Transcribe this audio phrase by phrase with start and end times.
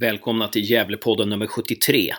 [0.00, 2.14] Välkomna till Gävlepodden nummer 73.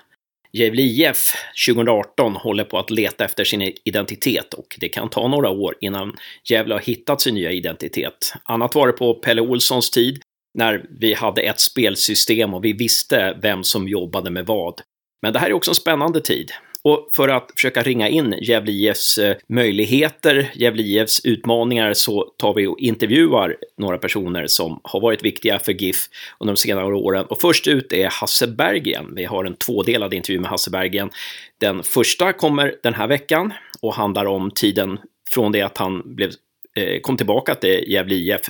[0.51, 1.33] Gävle IF
[1.67, 6.15] 2018 håller på att leta efter sin identitet och det kan ta några år innan
[6.49, 8.33] Gävle har hittat sin nya identitet.
[8.43, 10.21] Annat var det på Pelle Olssons tid
[10.57, 14.81] när vi hade ett spelsystem och vi visste vem som jobbade med vad.
[15.21, 16.51] Men det här är också en spännande tid.
[16.83, 22.53] Och för att försöka ringa in Gävle IFs eh, möjligheter, Gävle IFs utmaningar, så tar
[22.53, 25.97] vi och intervjuar några personer som har varit viktiga för GIF
[26.39, 27.25] under de senare åren.
[27.25, 29.15] Och först ut är Hasse Berggren.
[29.15, 31.09] Vi har en tvådelad intervju med Hasse Berggren.
[31.57, 36.31] Den första kommer den här veckan och handlar om tiden från det att han blev,
[36.75, 38.41] eh, kom tillbaka till Gävle IF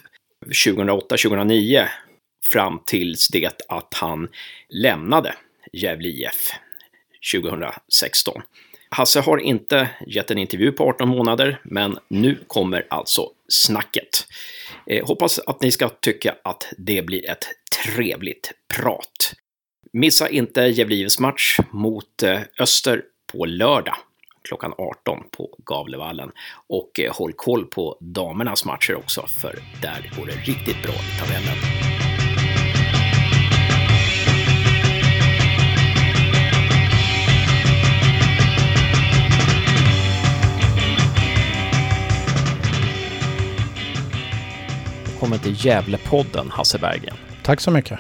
[0.65, 1.87] 2008-2009
[2.53, 4.27] fram tills det att han
[4.69, 5.35] lämnade
[5.73, 6.51] Gävle IF
[7.31, 8.41] 2016.
[8.89, 14.27] Hasse har inte gett en intervju på 18 månader, men nu kommer alltså snacket.
[14.87, 17.45] Eh, hoppas att ni ska tycka att det blir ett
[17.83, 19.33] trevligt prat.
[19.93, 23.01] Missa inte Gävle match mot eh, Öster
[23.31, 23.95] på lördag
[24.43, 26.31] klockan 18 på Gavlevallen.
[26.67, 31.19] Och eh, håll koll på damernas matcher också, för där går det riktigt bra i
[31.19, 32.12] tabellen.
[45.43, 47.15] Till Gävlepodden, Hasse Berggren.
[47.43, 47.99] Tack så mycket.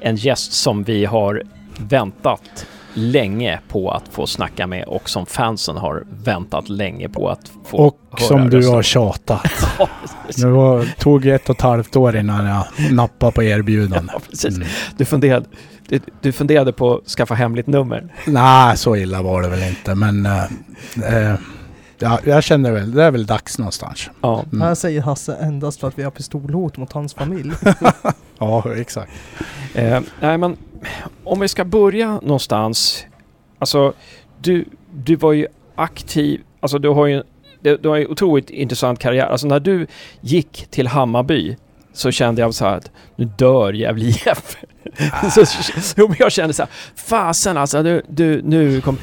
[0.00, 1.42] En gäst som vi har
[1.78, 7.50] väntat länge på att få snacka med och som fansen har väntat länge på att
[7.64, 9.42] få Och höra som du har tjatat.
[10.36, 14.10] det var, tog ett och ett halvt år innan jag nappade på erbjudandet.
[14.14, 14.56] Ja, precis.
[14.56, 14.68] Mm.
[14.96, 15.46] Du, funderade,
[15.88, 18.14] du, du, funderade på att skaffa hemligt nummer?
[18.26, 20.42] Nej, så illa var det väl inte, men eh,
[21.04, 21.34] eh,
[21.98, 24.10] Ja, jag känner väl, det är väl dags någonstans.
[24.20, 24.44] Ja.
[24.52, 24.60] Mm.
[24.60, 27.52] Här säger Hasse endast för att vi har pistolhot mot hans familj.
[28.38, 29.12] ja, exakt.
[29.74, 30.56] Eh, nej, men
[31.24, 33.04] om vi ska börja någonstans.
[33.58, 33.92] Alltså,
[34.40, 37.22] du, du var ju aktiv, alltså du har ju
[37.60, 39.26] du har ju otroligt intressant karriär.
[39.26, 39.86] Alltså när du
[40.20, 41.56] gick till Hammarby
[41.92, 44.56] så kände jag så här att nu dör Gävle IF.
[45.34, 45.44] så,
[45.96, 48.98] jo, jag kände så här, fasen alltså, du, du, nu kom...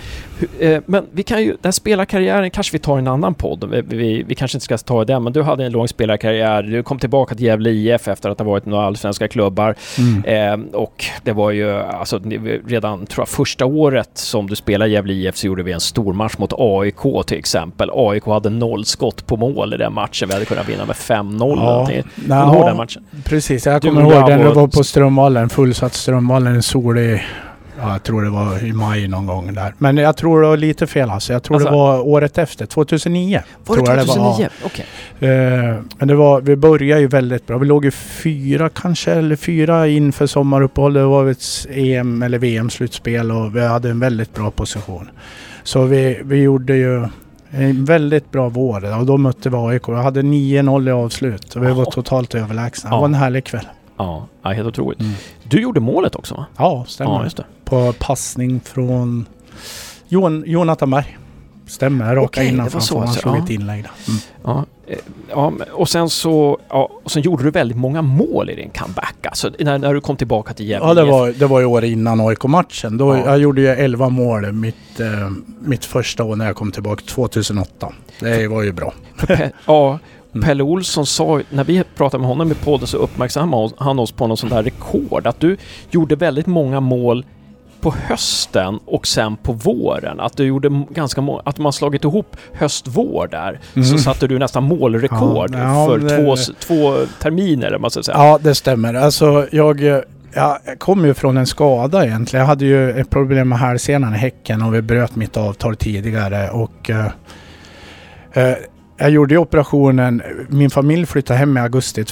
[0.60, 3.70] Eh, men vi kan ju, den spelarkarriären kanske vi tar en annan podd.
[3.72, 6.64] Vi, vi, vi, kanske inte ska ta den, men du hade en lång spelarkarriär.
[6.64, 9.76] Du kom tillbaka till Gävle IF efter att ha varit i några allsvenska klubbar.
[9.98, 10.24] Mm.
[10.64, 12.20] Eh, och det var ju, alltså
[12.68, 15.80] redan, tror jag, första året som du spelade i Gävle IF så gjorde vi en
[15.80, 17.90] stor match mot AIK till exempel.
[17.94, 20.28] AIK hade noll skott på mål i den matchen.
[20.28, 21.56] Vi hade kunnat vinna med 5-0.
[21.58, 21.86] Ja,
[22.28, 23.04] Kommer du ihåg den matchen?
[23.26, 24.40] Precis, jag kommer ihåg den.
[24.40, 27.24] Det var på Strömvallen, fullsatt Strömvallen, en solig
[27.82, 29.74] Ja, jag tror det var i maj någon gång där.
[29.78, 31.34] Men jag tror det var lite fel alltså.
[31.34, 33.42] Jag tror alltså, det var året efter, 2009.
[33.66, 34.36] Var det 2009?
[34.40, 34.48] Ja.
[34.66, 34.86] Okej.
[35.20, 35.30] Okay.
[35.30, 37.58] Uh, men det var, vi började ju väldigt bra.
[37.58, 41.02] Vi låg ju fyra kanske, eller fyra inför sommaruppehållet.
[41.02, 45.10] Det var ett EM eller VM-slutspel och vi hade en väldigt bra position.
[45.64, 47.08] Så vi, vi gjorde ju
[47.50, 49.84] en väldigt bra vår och då mötte vi AIK.
[49.88, 52.90] Jag hade 9-0 i avslut och vi var totalt överlägsna.
[52.90, 53.66] Det var en härlig kväll.
[53.98, 55.00] Ja, helt otroligt.
[55.00, 55.14] Mm.
[55.44, 56.46] Du gjorde målet också va?
[56.58, 57.12] Ja, stämmer.
[57.12, 57.46] Ja, just det.
[57.66, 59.26] På passning från
[60.08, 61.18] Jon, Jonathan Berg.
[61.68, 62.80] Stämmer, raka okay, innanför.
[62.80, 63.44] Så, han slog ja.
[63.44, 63.92] ett inlägg där.
[64.08, 64.20] Mm.
[64.44, 64.98] Ja, eh,
[65.30, 69.16] ja, och sen så ja, och sen gjorde du väldigt många mål i din comeback.
[69.26, 70.88] Alltså när, när du kom tillbaka till Gävle.
[70.88, 72.98] Ja, det var, det var ju året innan AIK-matchen.
[72.98, 73.26] Då, ja.
[73.26, 75.30] Jag gjorde ju 11 mål mitt, eh,
[75.60, 77.94] mitt första år när jag kom tillbaka, 2008.
[78.20, 78.94] Det var ju bra.
[79.66, 80.00] ja,
[80.36, 80.46] Mm.
[80.46, 84.28] Pelle Olsson sa, när vi pratade med honom i podden så uppmärksammade han oss på
[84.28, 85.28] något sånt där rekord.
[85.28, 85.58] Att du
[85.92, 87.26] gjorde väldigt många mål
[87.82, 90.20] på hösten och sen på våren.
[90.20, 93.60] Att du gjorde ganska många, att man slagit ihop höst-vår där.
[93.74, 93.86] Mm.
[93.88, 98.18] Så satte du nästan målrekord ja, ja, för det, två, två terminer, man ska säga.
[98.18, 98.94] Ja, det stämmer.
[98.94, 100.04] Alltså jag...
[100.38, 102.42] Jag kom ju från en skada egentligen.
[102.42, 106.50] Jag hade ju ett problem med hälsenan i Häcken och vi bröt mitt avtal tidigare
[106.50, 107.06] och uh,
[108.44, 108.54] uh,
[108.98, 112.04] jag gjorde operationen, min familj flyttade hem i augusti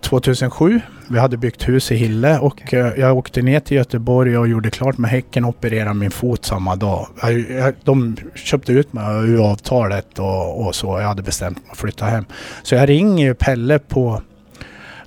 [0.00, 0.80] 2007.
[1.10, 2.74] Vi hade byggt hus i Hille och.
[2.74, 6.44] Eh, jag åkte ner till Göteborg och gjorde klart med Häcken och opererade min fot
[6.44, 7.06] samma dag.
[7.48, 11.00] Jag, de köpte ut mig ur avtalet och, och, så.
[11.00, 12.24] Jag hade bestämt mig att flytta hem.
[12.62, 14.22] Så jag ringer Pelle på,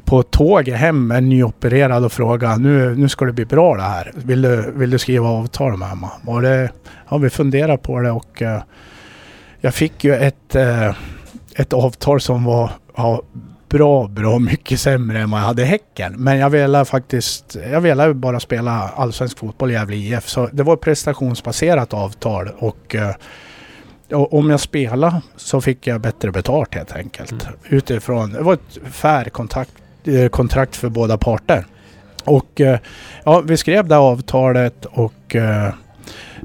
[0.05, 4.11] på tåget hem, en nyopererad och frågar nu, nu ska det bli bra det här.
[4.15, 6.09] Vill du, vill du skriva avtal med mig?
[6.25, 6.69] Och det,
[7.09, 8.57] ja, vi funderar på det och uh,
[9.61, 10.95] jag fick ju ett uh,
[11.61, 13.21] ett avtal som var ja,
[13.69, 16.13] bra, bra mycket sämre än vad jag hade Häcken.
[16.17, 20.27] Men jag ville faktiskt, jag ville bara spela allsvensk fotboll i Gävle IF.
[20.27, 23.15] Så det var ett prestationsbaserat avtal och eh,
[24.09, 27.31] om jag spelade så fick jag bättre betalt helt enkelt.
[27.31, 27.45] Mm.
[27.63, 29.73] Utifrån, det var ett fair kontrakt,
[30.03, 31.65] eh, kontrakt för båda parter.
[32.23, 32.79] Och eh,
[33.23, 35.35] ja, vi skrev det avtalet och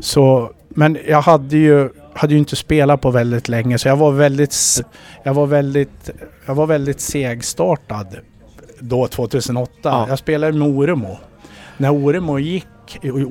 [0.01, 0.51] så...
[0.69, 4.83] Men jag hade ju, hade ju inte spelat på väldigt länge så jag var väldigt...
[5.23, 6.11] Jag var väldigt...
[6.47, 8.17] Jag var väldigt segstartad
[8.81, 9.71] då 2008.
[9.83, 10.07] Ja.
[10.09, 11.19] Jag spelade med Oremo.
[11.77, 12.67] När Oremo gick...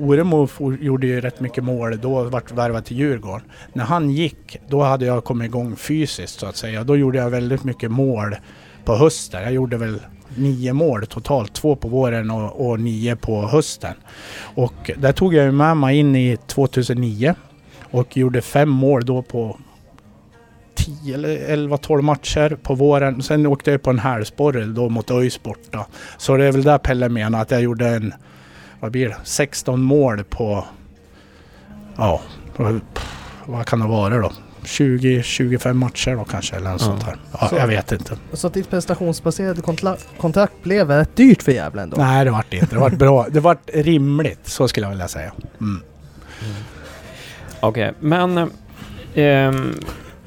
[0.00, 3.46] Oremo for, gjorde ju rätt mycket mål då, vart värvad till Djurgården.
[3.72, 6.84] När han gick, då hade jag kommit igång fysiskt så att säga.
[6.84, 8.36] Då gjorde jag väldigt mycket mål
[8.84, 9.42] på hösten.
[9.42, 10.00] Jag gjorde väl
[10.34, 11.52] nio mål totalt.
[11.52, 13.94] Två på våren och, och nio på hösten.
[14.54, 17.34] Och där tog jag med mig in i 2009
[17.90, 19.58] och gjorde fem mål då på
[20.74, 23.22] 10 eller 11, 12 matcher på våren.
[23.22, 25.86] Sen åkte jag på en hälsporre då mot ÖIS borta.
[26.16, 28.14] Så det är väl där Pelle menar att jag gjorde en,
[28.80, 30.64] vad blir det, 16 mål på,
[31.96, 32.20] ja,
[33.46, 34.32] vad- kan det vara då?
[34.64, 36.86] 20-25 matcher då kanske eller något Ja.
[36.86, 37.16] sånt här.
[37.40, 38.16] Ja, Så- jag vet inte.
[38.32, 39.62] Så att ditt prestationsbaserade
[40.20, 41.96] kontrakt blev rätt dyrt för Gävle ändå?
[41.96, 42.74] Nej det vart det inte.
[42.74, 43.26] Det vart bra.
[43.30, 45.32] Det vart rimligt, så skulle jag vilja säga.
[45.60, 45.82] Mm.
[47.60, 48.50] Okej, men...
[49.14, 49.74] ehm,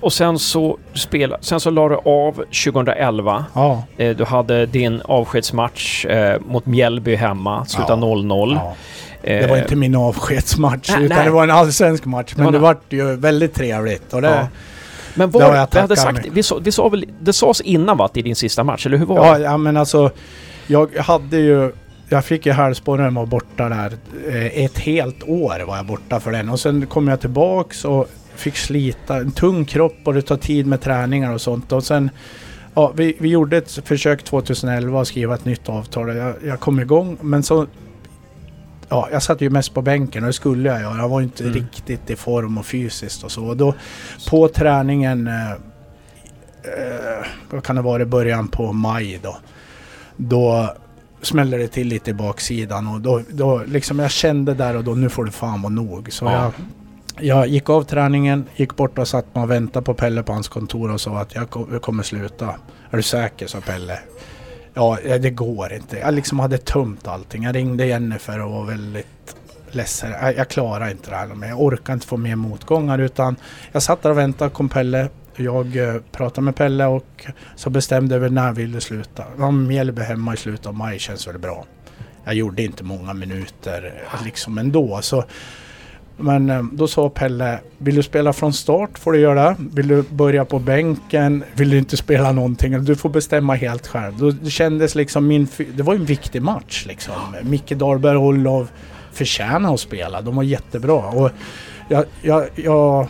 [0.01, 3.45] och sen så, spela, sen så la du av 2011.
[3.53, 3.83] Ja.
[3.97, 8.07] Eh, du hade din avskedsmatch eh, mot Mjällby hemma, slutade Ja.
[8.13, 8.53] 0-0.
[8.55, 8.75] ja.
[9.21, 11.25] Det var Eh, inte min avskedsmatch nej, utan nej.
[11.25, 12.33] det var en allsvensk match.
[12.35, 12.59] Men det nej.
[12.61, 14.13] vart ju väldigt trevligt.
[14.13, 14.47] Och det.
[15.15, 17.97] Men det var, jag vi hade sagt, vi sa, vi sa väl, det sades innan
[17.97, 19.43] va, det är din sista match, eller hur var Ja, det?
[19.43, 20.11] ja men alltså
[20.67, 21.71] jag hade ju
[22.09, 23.93] jag fick ju hälsporren var borta där.
[24.27, 26.49] eh, Ett helt år var jag borta för den.
[26.49, 29.17] Och sen kom jag tillbaks och fick slita.
[29.17, 31.71] En tung kropp och det tar tid med träningar och sånt.
[31.71, 32.09] Och sen,
[32.73, 36.15] ja, vi, vi gjorde ett försök 2011 att skriva ett nytt avtal.
[36.15, 37.65] Jag, jag kom igång men så...
[38.91, 40.97] Ja, jag satt ju mest på bänken och det skulle jag göra.
[40.97, 41.55] Jag var inte Mm.
[41.55, 43.45] riktigt i form och fysiskt och så.
[43.45, 43.73] Och då
[44.29, 45.27] på träningen...
[45.27, 45.51] Eh,
[46.63, 49.37] eh, vad kan det vara i början på maj då?
[50.17, 50.73] Då
[51.21, 54.91] smällde det till lite i baksidan och då, då liksom jag kände där och då
[54.95, 56.11] nu får det fan vara nog.
[56.13, 56.31] Så Ja.
[56.31, 60.33] jag, jag gick av träningen, gick bort och satt mig och väntade på Pelle på
[60.33, 62.45] hans kontor och sa att jag, ko- jag kommer sluta.
[62.91, 63.47] Är du säker?
[63.47, 63.99] sa Pelle.
[64.73, 65.97] Ja, ja, det går inte.
[65.97, 67.43] Jag liksom hade tömt allting.
[67.43, 69.35] Jag ringde Jennifer och var väldigt
[69.71, 70.11] ledsen.
[70.21, 71.47] Jag, jag klarar inte det här mer.
[71.47, 73.35] Jag orkar inte få mer motgångar utan
[73.71, 74.51] jag satt där och väntade.
[74.51, 75.09] kom Pelle.
[75.41, 77.25] Jag eh, pratade med Pelle och
[77.55, 79.23] så bestämde vi när vill ville sluta.
[79.37, 81.65] Om Mjällby hemma i slutet av maj känns väl bra.
[82.23, 83.93] Jag gjorde inte många minuter
[84.25, 84.99] liksom ändå.
[85.01, 85.23] Så,
[86.17, 89.55] men eh, då sa Pelle, vill du spela från start får du göra det.
[89.73, 94.17] Vill du börja på bänken, vill du inte spela någonting, du får bestämma helt själv.
[94.17, 97.13] Då, det kändes liksom min, det var ju en viktig match liksom.
[97.43, 98.71] Micke Dahlberg och Olof
[99.11, 100.93] förtjänar att spela, de var jättebra.
[100.93, 101.31] Och
[101.89, 103.07] jag, jag, jag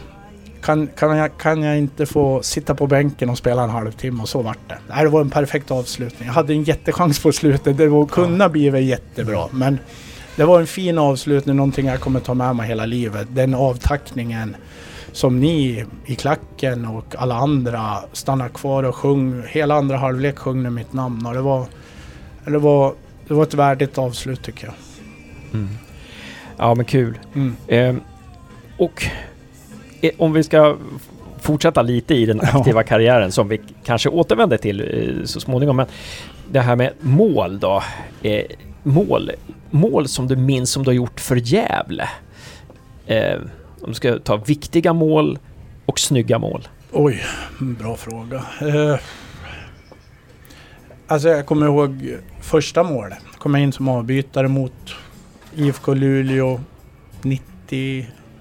[0.61, 4.29] kan, kan, jag, kan jag inte få sitta på bänken och spela en halvtimme och
[4.29, 5.03] så vart det.
[5.03, 6.27] Det var en perfekt avslutning.
[6.27, 7.77] Jag hade en jättechans på slutet.
[7.77, 9.47] Det var kunna bli jättebra.
[9.51, 9.79] Men
[10.35, 13.27] det var en fin avslutning, någonting jag kommer ta med mig hela livet.
[13.31, 14.55] Den avtackningen
[15.11, 19.43] som ni i klacken och alla andra stannar kvar och sjöng.
[19.47, 21.65] Hela andra halvlek sjöng ni mitt namn och det var,
[22.45, 22.93] det var,
[23.27, 24.75] det var ett värdigt avslut tycker jag.
[25.53, 25.69] Mm.
[26.57, 27.19] Ja, men kul.
[27.35, 27.55] Mm.
[27.67, 28.01] Ehm,
[28.77, 29.11] och eh,
[30.17, 30.77] om vi ska
[31.39, 35.75] fortsätta lite i den aktiva karriären som vi kanske återvänder till eh, så småningom.
[35.75, 35.85] Men
[36.51, 37.83] det här med mål då.
[38.23, 38.43] Eh,
[38.83, 39.31] mål,
[39.69, 42.09] mål som du minns som du har gjort för Gävle.
[43.07, 43.37] Eh,
[43.81, 45.39] om du ska ta viktiga mål
[45.85, 46.67] och snygga mål.
[46.91, 47.23] Oj,
[47.59, 48.43] bra fråga.
[48.61, 48.99] Eh,
[51.07, 53.19] alltså jag kommer ihåg första målet.
[53.37, 54.95] Kom jag in som avbytare mot
[55.55, 56.59] IFK Luleå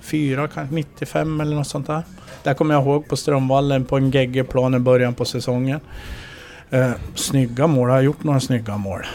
[0.09, 2.03] 94, kanske 95 eller något sånt där.
[2.43, 5.81] Där kommer jag ihåg på Strömvallen på en Geggeplan i början på säsongen.
[6.71, 9.07] Eh, snygga mål, jag har gjort några snygga mål.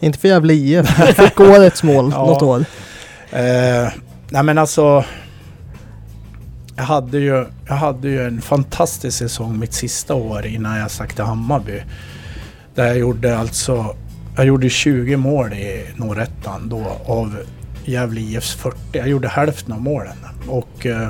[0.00, 0.86] Inte för Gävle IF.
[1.16, 2.26] Fick årets mål Ja.
[2.26, 2.64] något år.
[3.30, 3.88] Eh,
[4.30, 5.04] nej men alltså...
[6.76, 11.14] Jag hade, ju, jag hade ju en fantastisk säsong mitt sista år innan jag stack
[11.14, 11.82] till Hammarby.
[12.74, 13.96] Där jag gjorde alltså...
[14.36, 17.36] Jag gjorde 20 mål i Norrettan då av
[17.84, 18.78] Gävle IFs 40.
[18.92, 20.16] Jag gjorde hälften av målen.
[20.48, 21.08] Och eh,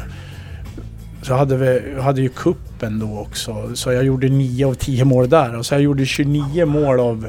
[1.22, 3.70] så hade vi hade ju kuppen då också.
[3.74, 5.56] Så jag gjorde 9 av 10 mål där.
[5.56, 7.26] Och så jag gjorde 29 mål av,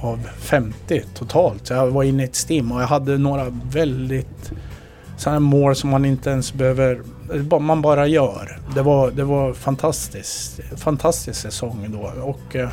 [0.00, 1.66] av 50 totalt.
[1.66, 4.52] Så jag var inne i ett stim och jag hade några väldigt
[5.16, 7.00] sådana mål som man inte ens behöver...
[7.60, 8.58] Man bara gör.
[8.74, 10.60] Det var, det var fantastiskt.
[10.76, 12.22] Fantastisk säsong då.
[12.22, 12.68] Och eh,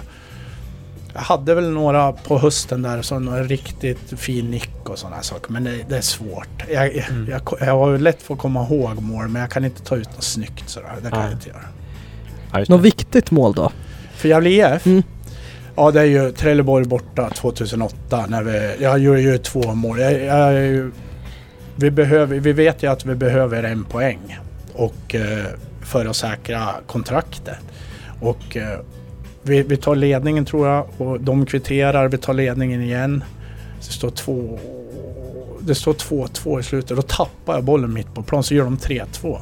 [1.13, 5.52] jag hade väl några på hösten där, som en riktigt fin nick och sådana saker.
[5.52, 6.63] Men det, det är svårt.
[6.74, 7.28] Jag, Mm.
[7.30, 9.96] jag, jag har ju lätt för att komma ihåg mål, men jag kan inte ta
[9.96, 10.94] ut något snyggt sådär.
[11.04, 11.28] Det kan Nej.
[11.30, 11.62] jag inte göra.
[12.52, 12.78] Ja, Något det.
[12.78, 13.72] viktigt mål då?
[14.16, 14.86] För Gävle IF?
[14.86, 15.04] Mm.
[15.75, 18.75] Ja, det är ju Trelleborg borta 2008 när vi...
[18.84, 20.00] Jag gjorde ju två mål.
[20.00, 20.92] Jag, jag,
[21.75, 24.38] vi, behöver, vi vet ju att vi behöver en poäng
[24.74, 25.46] och, eh,
[25.82, 27.58] för att säkra kontraktet.
[28.22, 28.80] Och eh,
[29.42, 32.08] vi, vi tar ledningen tror jag och de kvitterar.
[32.08, 33.24] Vi tar ledningen igen.
[33.88, 34.60] Det står två...
[35.60, 36.98] Det står 2-2 i slutet.
[36.98, 39.38] Då tappar jag bollen mitt på plan så gör de 3-2.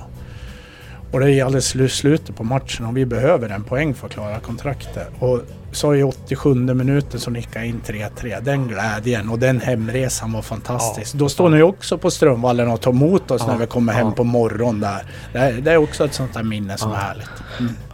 [1.12, 4.14] Och det är alldeles slu- slutet på matchen och vi behöver en poäng för att
[4.14, 5.08] klara kontraktet.
[5.20, 5.40] Och
[5.72, 8.42] så i 87 minuten så nickade jag in 3-3.
[8.42, 11.14] Den glädjen och den hemresan var fantastisk.
[11.14, 14.08] Då står ni också på Strömvallen och tar emot oss Ja, när vi kommer hem
[14.08, 14.12] ja.
[14.14, 15.06] på morgonen där.
[15.34, 16.98] Det är, det är också ett sånt där minne som Ja.
[16.98, 17.30] är härligt.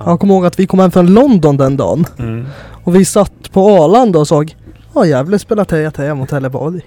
[0.06, 2.06] Jag kommer ihåg att vi kom hem från London den dagen.
[2.20, 2.46] Mm.
[2.84, 4.56] Och vi satt på Arlanda och såg
[4.96, 6.82] Ja Gävle spelar 3-3 mot Trelleborg.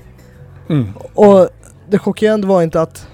[0.68, 0.92] Mm.
[1.14, 1.48] Och
[1.90, 3.06] det chockerande var inte att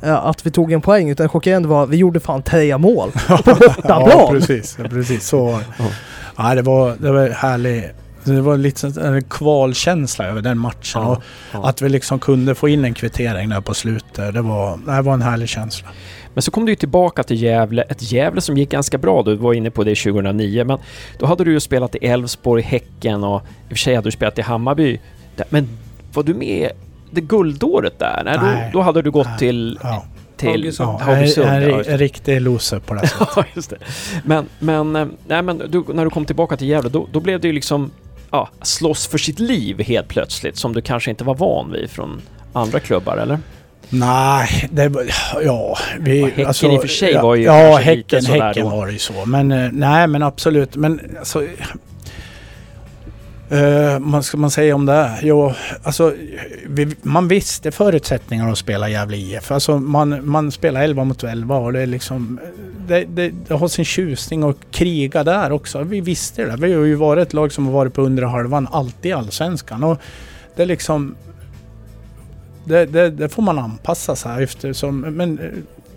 [0.00, 2.78] ja, att vi tog en poäng utan det chockerande var att vi gjorde fan tre
[2.78, 3.10] mål.
[3.28, 4.08] På bortaplan!
[4.10, 4.76] Ja, precis.
[4.76, 5.26] Precis.
[5.28, 5.64] Så var det.
[6.36, 6.54] Ja.
[6.54, 7.84] Det var, det var härligt.
[8.24, 11.02] Det var lite en kvalkänsla över den matchen.
[11.02, 11.22] Ja, Och
[11.52, 11.68] ja.
[11.68, 14.34] Att vi liksom kunde få in en kvittering där på slutet.
[14.34, 15.88] Det var, det var en härlig känsla.
[16.34, 19.22] Men så kom du ju tillbaka till Gävle, ett Gävle som gick ganska bra.
[19.22, 20.78] Du var inne på det 2009, men
[21.18, 24.10] då hade du ju spelat i Elfsborg, Häcken och i och för sig hade du
[24.10, 25.00] spelat i Hammarby.
[25.48, 25.68] Men
[26.12, 26.70] var du med
[27.10, 28.22] det guldåret där?
[28.24, 28.70] Nej, Nej.
[28.72, 29.38] Då, då hade du gått Nej.
[29.38, 29.78] till...
[29.82, 30.04] Ja.
[30.36, 30.72] till.
[30.78, 33.28] Ja, Haugesund, en, en, en riktig loser på det sättet.
[33.36, 33.76] Ja, just det.
[34.24, 37.40] Men, men, eh, nej, men du, när du kom tillbaka till Gävle, då, då blev
[37.40, 37.90] det ju liksom
[38.30, 42.20] ja, slåss för sitt liv helt plötsligt, som du kanske inte var van vid från
[42.52, 43.38] andra klubbar, eller?
[43.90, 45.04] Nej, det var...
[45.44, 46.22] Ja, vi...
[46.22, 48.70] Häcken i och för sig var ju Ja, häcken, häcken då.
[48.70, 49.26] var det ju så.
[49.26, 50.76] Men eh, nej, men absolut.
[50.76, 51.42] Men alltså...
[53.52, 55.18] Uh, vad ska man säga om det?
[55.22, 56.14] Jo, alltså
[56.66, 59.50] vi, man visste förutsättningarna att spela Gävle IF.
[59.50, 62.40] Alltså man, man spelar 11 mot 11 och det är liksom...
[62.88, 65.82] Det, det, det har sin tjusning och kriga där också.
[65.82, 66.56] Vi visste det.
[66.56, 69.84] Vi har ju varit ett lag som har varit på undre halvan alltid i Allsvenskan.
[69.84, 69.98] Och
[70.56, 71.16] det är liksom...
[72.64, 74.72] Det, det, det får man anpassa sig efter.
[74.72, 75.44] Som, men eh,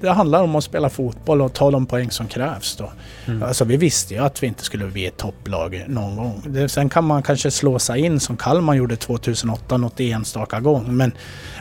[0.03, 2.91] det handlar om att spela fotboll och ta de poäng som krävs då.
[3.25, 3.43] Mm.
[3.43, 6.41] Alltså vi visste ju att vi inte skulle bli ett topplag någon gång.
[6.45, 10.97] Det, sen kan man kanske slå sig in som Kalmar gjorde 2008 något enstaka gång.
[10.97, 11.11] Men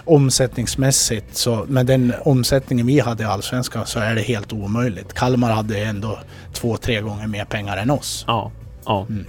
[0.04, 5.12] omsättningsmässigt så med den omsättningen vi hade i Allsvenskan så är det helt omöjligt.
[5.12, 6.18] Kalmar hade ändå
[6.52, 8.24] två, tre gånger mer pengar än oss.
[8.28, 8.50] Ja,
[8.84, 9.06] ja.
[9.08, 9.24] Mm.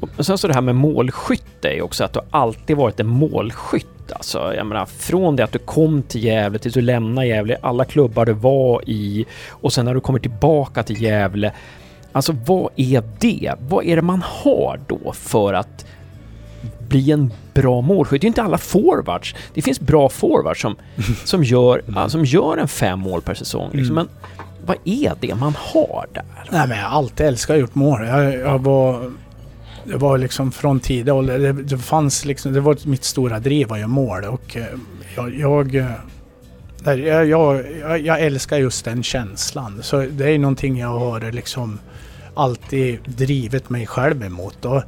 [0.00, 3.06] Och men sen så det här med målskytte är också att du alltid varit en
[3.06, 3.86] målskytt.
[4.12, 7.84] Alltså, jag menar, från det att du kom till Gävle tills du lämnade Gävle, alla
[7.84, 11.52] klubbar du var i och sen när du kommer tillbaka till Gävle.
[12.12, 13.54] Alltså vad är det?
[13.68, 15.86] Vad är det man har då för att
[16.88, 18.20] bli en bra målskytt?
[18.20, 19.34] Det är inte alla forwards.
[19.54, 20.76] Det finns bra forwards som,
[21.24, 23.70] som, gör, ja, som gör en fem mål per säsong.
[23.72, 23.94] Liksom.
[23.94, 24.08] Men
[24.66, 26.24] vad är det man har där?
[26.50, 28.06] Nej men jag har alltid älskat att gjort mål.
[28.06, 29.12] Jag, jag var...
[29.84, 31.38] Det var liksom från tidig ålder.
[31.38, 32.52] Det, det fanns liksom...
[32.52, 34.64] Det var mitt stora driv att göra mål och eh,
[35.16, 35.74] jag...
[35.74, 35.86] Eh,
[36.84, 39.82] jag jag, jag, jag, älskar just den känslan.
[39.82, 41.78] Så det är någonting jag har liksom
[42.34, 44.64] alltid drivit mig själv emot.
[44.64, 44.82] Och,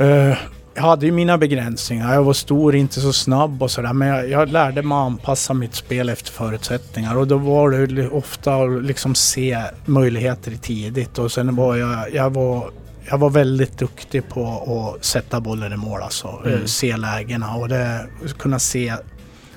[0.00, 0.36] eh,
[0.74, 2.14] jag hade ju mina begränsningar.
[2.14, 3.92] Jag var stor, inte så snabb och sådär.
[3.92, 7.16] Men jag, jag lärde mig att anpassa mitt spel efter förutsättningar.
[7.16, 11.18] Och då var det ofta att liksom se möjligheter tidigt.
[11.18, 12.70] Och sen var jag, jag var
[13.10, 16.28] jag var väldigt duktig på att sätta bollen i mål alltså.
[16.44, 16.58] Mm.
[16.60, 18.06] Eh, Se lägena och det,
[18.38, 18.94] kunna se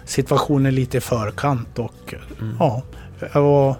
[0.05, 2.55] situationen lite i förkant och Mm.
[2.59, 2.81] ja,
[3.33, 3.75] var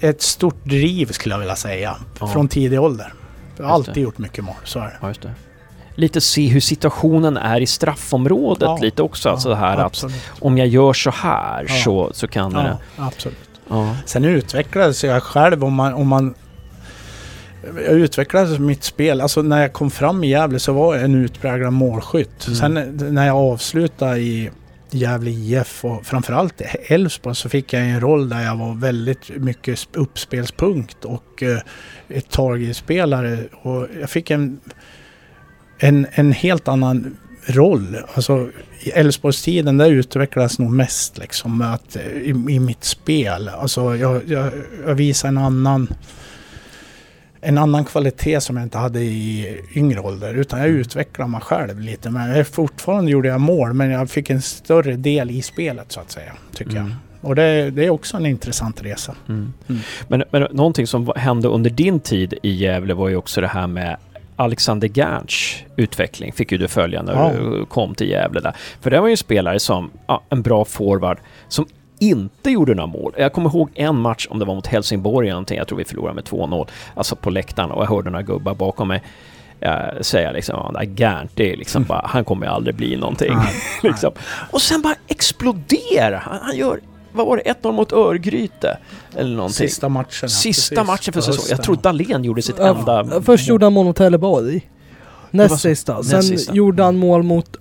[0.00, 1.96] ett stort driv skulle jag vilja säga.
[2.20, 2.26] Ja.
[2.26, 3.12] Från tidig ålder.
[3.56, 5.18] Jag har alltid gjort mycket mål, så är det.
[5.22, 5.28] Ja.
[5.94, 8.78] Lite se hur situationen är i straffområdet Ja.
[8.80, 9.28] lite också.
[9.30, 10.22] alltså det här att absolut.
[10.40, 11.74] om jag gör så här Ja.
[11.84, 12.78] så, så kan det...
[12.96, 13.38] Ja, absolut.
[13.68, 13.96] Ja.
[14.06, 16.34] Sen utvecklades jag själv om man, om man
[17.64, 19.20] jag utvecklade mitt spel.
[19.20, 22.46] Alltså när jag kom fram i Gävle så var jag en utpräglad målskytt.
[22.46, 22.56] Mm.
[22.56, 24.50] Sen när jag avslutade i
[24.90, 29.30] Gävle IF och framförallt i Elfsborg så fick jag en roll där jag var väldigt
[29.36, 31.58] mycket sp- uppspelspunkt och eh,
[32.08, 33.38] ett targetspelare.
[33.62, 34.60] Och jag fick en,
[35.78, 37.16] en, en helt annan
[37.46, 37.96] roll.
[38.14, 38.48] Alltså
[38.80, 43.48] i Elfsborgstiden där utvecklades nog mest liksom att, eh, i, i mitt spel.
[43.48, 44.52] Alltså jag, jag,
[44.86, 45.88] jag visade en annan
[47.44, 50.34] en annan kvalitet som jag inte hade i yngre ålder.
[50.34, 52.10] Utan jag utvecklade mig själv lite.
[52.10, 56.10] Men fortfarande gjorde jag mål men jag fick en större del i spelet så att
[56.10, 56.32] säga.
[56.54, 56.82] Tycker Mm.
[56.88, 56.96] jag.
[57.28, 59.14] Och det, det är också en intressant resa.
[59.28, 59.52] Mm.
[59.68, 59.80] Mm.
[60.08, 63.66] Men, men någonting som hände under din tid i Gävle var ju också det här
[63.66, 63.96] med
[64.36, 67.32] Alexander Gernts utveckling fick ju du följa när Ja.
[67.40, 68.52] du kom till Gävle där.
[68.80, 71.18] För det var ju en spelare som, ja, en bra forward,
[71.48, 71.66] som
[72.10, 73.14] inte gjorde några mål.
[73.16, 75.84] Jag kommer ihåg en match, om det var mot Helsingborg eller någonting, jag tror vi
[75.84, 79.02] förlorade med 2-0, alltså på läktaren och jag hörde några gubbar bakom mig
[79.66, 83.32] uh, säga liksom, ja, där Gärnt, det är liksom bara, han kommer aldrig bli någonting.
[83.82, 84.12] Liksom.
[84.50, 86.80] Och sen bara exploderar han, han gör
[87.12, 88.78] vad var det, 1-0 mot Örgryte?
[89.16, 89.68] Eller någonting.
[89.68, 90.18] Sista matchen.
[90.22, 90.86] ja, Sista precis.
[90.86, 91.48] matchen för säsongen.
[91.50, 93.22] Jag tror Dahlén gjorde sitt Ja, enda...
[93.22, 94.68] Först gjorde han mål mot Trelleborg.
[95.30, 95.96] Näst sista.
[95.96, 96.54] näst Sen sista.
[96.54, 97.56] gjorde han mål mot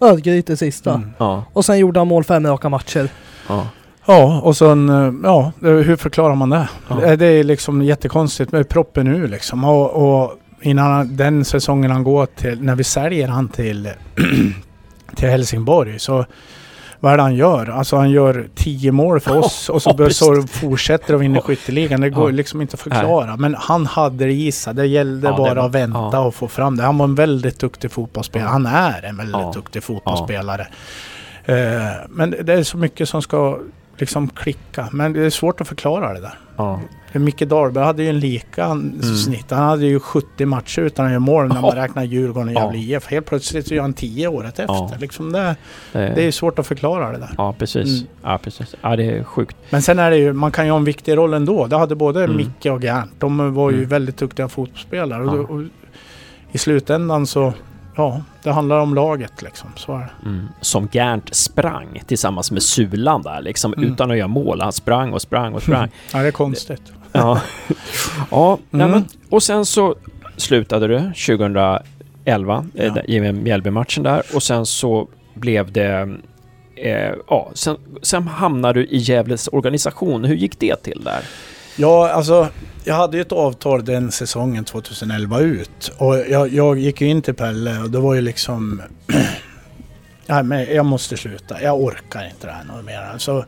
[0.00, 0.94] Örgryte sista.
[0.94, 1.10] Mm.
[1.18, 3.08] Ja, Och sen gjorde han mål fem raka matcher.
[3.56, 3.66] Ja.
[4.06, 6.68] Ja, och sen, eh, ja, det- hur förklarar man det?
[6.88, 7.02] Ja.
[7.02, 9.64] Eh, Det är liksom jättekonstigt med proppen nu liksom.
[9.64, 10.32] Och, och
[10.62, 13.90] innan den säsongen han går till, när vi säljer han till,
[15.16, 16.24] till Helsingborg så
[17.00, 17.66] vad är det han gör?
[17.70, 20.50] Alltså han gör tio mål för oss och så, så visst.
[20.50, 22.00] fortsätter och vinner skytteligan.
[22.00, 22.36] Det går Ja.
[22.36, 23.36] liksom inte att förklara.
[23.36, 24.74] Men han hade det i sig.
[24.74, 26.18] Det gällde Ja, det bara var- att vänta ja.
[26.18, 26.82] och få fram det.
[26.82, 28.48] Han var en väldigt duktig fotbollsspelare.
[28.48, 30.66] Han är en väldigt duktig fotbollsspelare.
[31.44, 31.56] Eh,
[32.08, 33.58] men det är så mycket som ska
[33.96, 34.88] liksom klicka.
[34.92, 36.38] Men det är svårt att förklara det där.
[36.56, 36.80] ja.
[37.14, 39.02] Micke Dahlberg hade ju en lika Mm.
[39.02, 39.50] snitt.
[39.50, 42.62] Han hade ju 70 matcher utan att göra mål när man räknar Djurgården och.
[42.62, 43.06] Gävle IF.
[43.06, 44.64] Helt plötsligt så gör han 10 året efter.
[44.74, 44.90] Ja.
[45.00, 45.56] Liksom det,
[45.92, 47.30] Det, är svårt att förklara det där.
[47.38, 47.88] ja, precis.
[48.00, 48.06] Mm.
[48.22, 48.74] Ja, precis.
[48.82, 49.56] Ja, det är sjukt.
[49.70, 51.66] Men sen är det ju, man kan ju ha en viktig roll ändå.
[51.66, 52.36] Det hade både Mm.
[52.36, 53.12] Micke och Gerndt.
[53.18, 53.88] De var ju Mm.
[53.88, 55.24] väldigt duktiga fotbollsspelare.
[55.24, 55.54] Och, Ja.
[55.54, 55.62] och
[56.52, 57.52] I slutändan så,
[57.96, 59.68] ja, det handlar om laget liksom.
[59.76, 60.28] Så är det.
[60.28, 60.48] Mm.
[60.60, 63.92] Som Gärnt sprang tillsammans med Sulan där, liksom Mm.
[63.92, 64.60] utan att göra mål.
[64.60, 65.88] Han sprang och sprang och sprang.
[66.12, 66.82] Ja, det är konstigt.
[67.12, 67.40] Ja,
[68.30, 68.90] ja Mm.
[68.90, 69.94] men, och sen så
[70.36, 73.02] slutade du 2011 eh, Ja.
[73.02, 76.16] i Mjällby-matchen där och sen så blev det
[76.76, 80.24] eh, ja, sen, sen hamnade du i Gävles organisation.
[80.24, 81.20] Hur gick det till där?
[81.76, 82.48] Ja, alltså
[82.84, 85.92] jag hade ju ett avtal den säsongen 2011 ut.
[85.98, 88.82] Och jag, jag gick ju in till Pelle och det var ju liksom...
[90.26, 91.62] Nej, men jag måste sluta.
[91.62, 93.18] Jag orkar inte det här något mer.
[93.18, 93.44] Så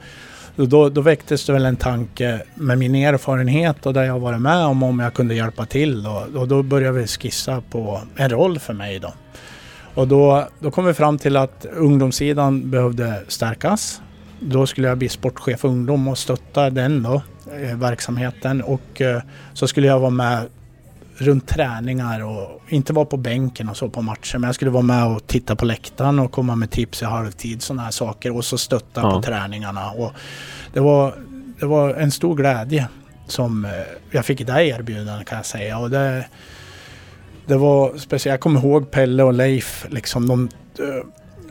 [0.56, 4.64] då, då väcktes det väl en tanke med min erfarenhet och det jag varit med
[4.64, 6.02] om, om jag kunde hjälpa till.
[6.02, 6.26] Då.
[6.34, 9.12] Och då började vi skissa på en roll för mig då.
[9.94, 14.00] Och då, då kom vi fram till att ungdomssidan behövde stärkas.
[14.40, 17.22] Då skulle jag bli sportchef för ungdom och stötta den då,
[17.74, 18.62] verksamheten.
[18.62, 20.46] Och eh, så skulle jag vara med
[21.16, 24.38] runt träningar och inte vara på bänken och så på matcher.
[24.38, 27.62] Men jag skulle vara med och titta på läktaren och komma med tips i halvtid,
[27.62, 28.36] sådana här saker.
[28.36, 29.10] Och så stötta Ja.
[29.10, 29.90] på träningarna.
[29.90, 30.12] Och
[30.72, 31.14] det, var,
[31.60, 32.88] det var en stor glädje
[33.26, 33.70] som eh,
[34.10, 35.78] jag fick i det erbjudandet kan jag säga.
[35.78, 36.26] Och det,
[37.46, 41.04] det var speciellt, jag kommer ihåg Pelle och Leif, liksom de eh,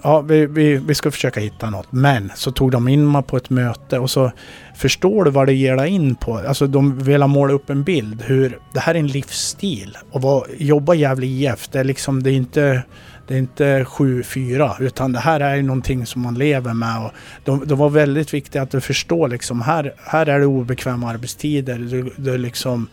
[0.05, 1.91] Ja, vi, vi, vi ska försöka hitta något.
[1.91, 4.31] Men så tog de in mig på ett möte och så
[4.75, 6.37] förstår du vad det ger dig in på.
[6.37, 9.97] Alltså de vill måla upp en bild hur det här är en livsstil.
[10.11, 12.83] Och vad, jobba Gävle IF, det är liksom, det är inte
[13.27, 17.05] det är inte 7-4 utan det här är någonting som man lever med.
[17.05, 17.11] Och
[17.43, 21.77] de, de var väldigt viktiga att du förstår liksom, här, här är det obekväma arbetstider.
[21.77, 22.87] Du, du liksom,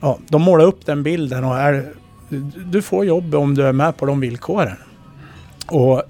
[0.00, 1.92] ja, de målar upp den bilden och är,
[2.64, 4.76] du får jobb om du är med på de villkoren.
[5.66, 6.02] Och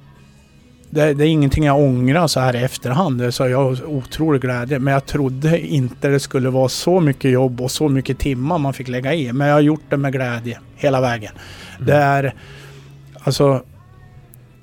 [0.97, 3.35] det, det är ingenting jag ångrar så här i efterhand.
[3.35, 4.79] Så jag har otrolig glädje.
[4.79, 8.73] Men jag trodde inte det skulle vara så mycket jobb och så mycket timmar man
[8.73, 9.33] fick lägga i.
[9.33, 11.33] Men jag har gjort det med glädje hela vägen.
[11.81, 12.35] Det är
[13.21, 13.63] alltså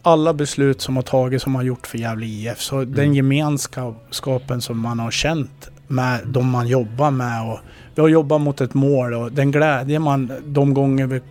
[0.01, 2.59] alla beslut som har tagits som har gjort för Gävle IF.
[2.59, 7.51] Så den gemenskapen som man har känt med de man jobbar med.
[7.51, 7.59] Och
[7.95, 11.21] vi har jobbat mot ett mål och den glädje man de gånger vi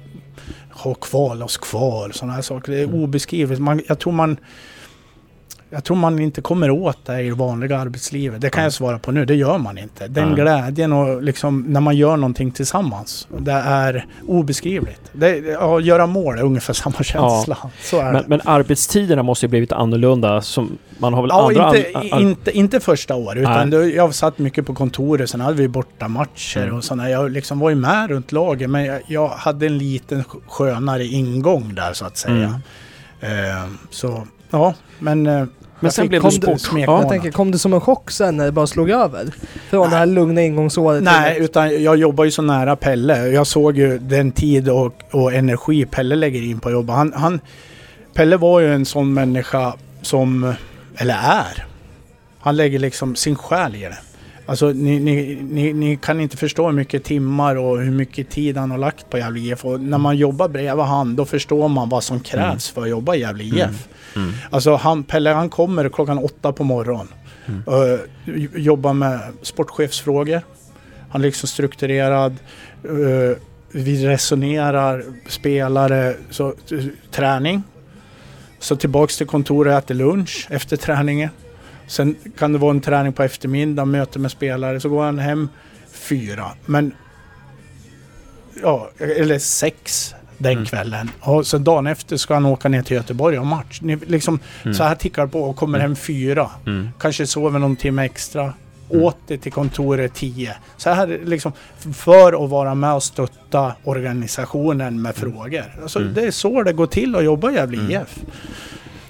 [0.71, 2.11] har kval oss kvar.
[2.15, 2.73] Sådana här saker.
[2.73, 3.61] Det är obeskrivligt.
[3.61, 4.37] Man, jag tror man
[5.73, 8.41] jag tror man inte kommer åt det i det vanliga arbetslivet.
[8.41, 9.25] Det kan jag svara på nu.
[9.25, 10.09] Det gör man inte.
[10.09, 10.35] Den Nej.
[10.35, 13.29] glädjen och liksom när man gör någonting tillsammans.
[13.39, 15.01] Det är obeskrivligt.
[15.13, 17.57] Det, ja, göra mål är ungefär samma känsla.
[17.83, 18.29] Så är Men, det.
[18.29, 20.43] men arbetstiderna måste ju blivit annorlunda.
[20.43, 21.77] Som man har väl Ja, andra...
[21.79, 23.43] inte, an- an- inte, inte första året.
[23.43, 25.31] Utan det, jag satt mycket på kontoret.
[25.31, 26.75] Sen hade vi borta matcher Mm.
[26.77, 27.11] och sådana.
[27.11, 28.71] Jag liksom var ju med runt laget.
[28.71, 32.61] Men jag, jag hade en liten sk- skönare ingång där så att säga.
[33.21, 35.27] Eh, så ja, men...
[35.27, 35.45] eh,
[35.87, 36.81] jag sen blev kom du det sport-.
[36.81, 39.35] Jag tänker, kom det som en chock sen när det bara slog över?
[39.71, 41.45] Från det här lugna ingångsåret Nej, till...
[41.45, 43.27] utan jag jobbar ju så nära Pelle.
[43.27, 46.97] Jag såg ju den tid och, och energi Pelle lägger in på jobbet.
[46.97, 47.41] Han, han,
[48.15, 50.55] Pelle var ju en sån människa som,
[50.97, 51.67] eller är,
[52.41, 53.99] han lägger liksom sin själ i det.
[54.47, 58.57] Alltså ni, ni, ni, ni kan inte förstå hur mycket timmar och hur mycket tid
[58.57, 59.65] han har lagt på Gävle IF.
[59.65, 63.15] Och när man jobbar bredvid han, då förstår man vad som krävs för att jobba
[63.15, 63.89] i Gävle IF.
[64.17, 64.33] Mm.
[64.51, 67.09] Alltså han, Pelle han kommer klockan åtta på morgonen.
[67.47, 67.63] Mm.
[67.67, 67.99] och
[68.61, 70.41] jobbar med sportchefsfrågor.
[71.11, 72.37] Han är liksom strukturerad.
[72.85, 73.37] eh,
[73.75, 76.55] vi resonerar, spelare, så,
[77.11, 77.63] träning.
[78.59, 81.31] Så tillbaks till kontoret och äter lunch efter träningen.
[81.93, 85.49] Sen kan det vara en träning på eftermiddagen, möte med spelare, så går han hem
[85.93, 86.45] fyra.
[86.67, 86.93] Men...
[88.63, 90.65] Ja, eller sex den Mm.
[90.67, 91.11] kvällen.
[91.21, 93.79] Och sen dagen efter ska han åka ner till Göteborg och match.
[93.83, 94.75] Ni, liksom, Mm.
[94.75, 96.51] Så här tickar på och kommer hem fyra.
[96.67, 96.89] Mm.
[96.99, 98.43] Kanske sover någon timme extra.
[98.43, 99.05] Mm.
[99.05, 100.57] Åter till kontoret 10.
[100.77, 101.53] Så här liksom
[101.95, 105.65] för att vara med och stötta organisationen med frågor.
[105.83, 106.15] Alltså, Mm.
[106.15, 107.91] Det är så det går till att jobba i Gävle Mm.
[108.03, 108.19] IF.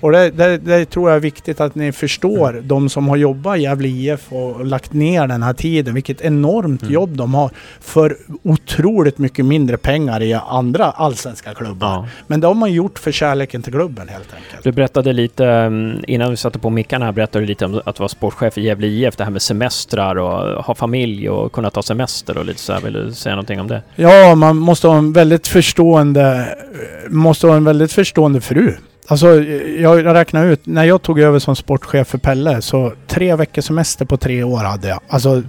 [0.03, 3.59] Och det, det, det tror jag är viktigt att ni förstår, de som har jobbat
[3.59, 6.95] i Gävle IF och lagt ner den här tiden, vilket enormt Mm.
[6.95, 11.88] jobb de har för otroligt mycket mindre pengar i andra allsvenska klubbar.
[11.88, 12.07] Ja.
[12.27, 14.65] Men det har man gjort för kärleken till klubben helt enkelt.
[14.65, 17.97] Du berättade lite, mm, innan vi satte på mickarna här, berättade du lite om att
[17.97, 21.71] du var sportchef i Gävle IF, det här med semestrar och ha familj och kunna
[21.71, 22.81] ta semester och lite så här.
[22.81, 23.83] Vill du säga någonting om det?
[23.97, 26.57] Ja, man måste ha en väldigt förstående,
[27.09, 28.75] måste ha en väldigt förstående fru.
[29.07, 29.27] Alltså,
[29.79, 34.05] jag räknar ut, när jag tog över som sportchef för Pelle, så tre veckors semester
[34.05, 35.01] på tre år hade jag.
[35.09, 35.43] Alltså,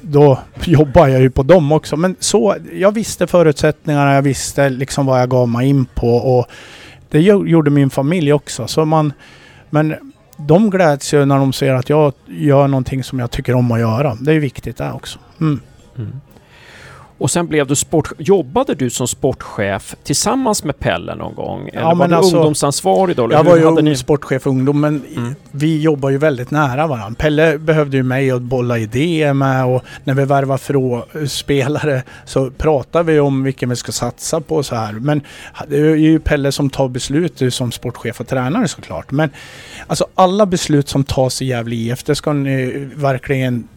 [0.00, 1.96] då jobbar jag ju på dem också.
[1.96, 6.46] Men så, jag visste förutsättningarna, jag visste liksom vad jag gav mig in på och
[7.10, 8.66] det gjorde min familj också.
[8.66, 9.12] Så man,
[9.70, 9.94] men
[10.36, 13.80] de gläds ju när de ser att jag gör någonting som jag tycker om att
[13.80, 14.16] göra.
[14.20, 15.18] Det är viktigt det också.
[15.40, 15.60] Mm.
[15.98, 16.20] Mm.
[17.22, 18.12] Och sen blev du sport...
[18.18, 21.68] Jobbade du som sportchef tillsammans med Pelle någon gång?
[21.72, 23.28] Eller var men du alltså- ungdomsansvarig då?
[23.32, 25.34] Jag var ju hade ni- sportchef ungdom men Mm.
[25.50, 27.14] vi jobbar ju väldigt nära varandra.
[27.18, 32.50] Pelle behövde ju mig att bolla idéer med och när vi värvar frå spelare så
[32.50, 34.92] pratar vi om vilken vi ska satsa på och så här.
[34.92, 35.20] Men
[35.68, 39.10] det är ju Pelle som tar beslut som sportchef och tränare såklart.
[39.10, 39.30] Men
[39.86, 43.68] alltså alla beslut som tas i Gävle IF, det ska ni verkligen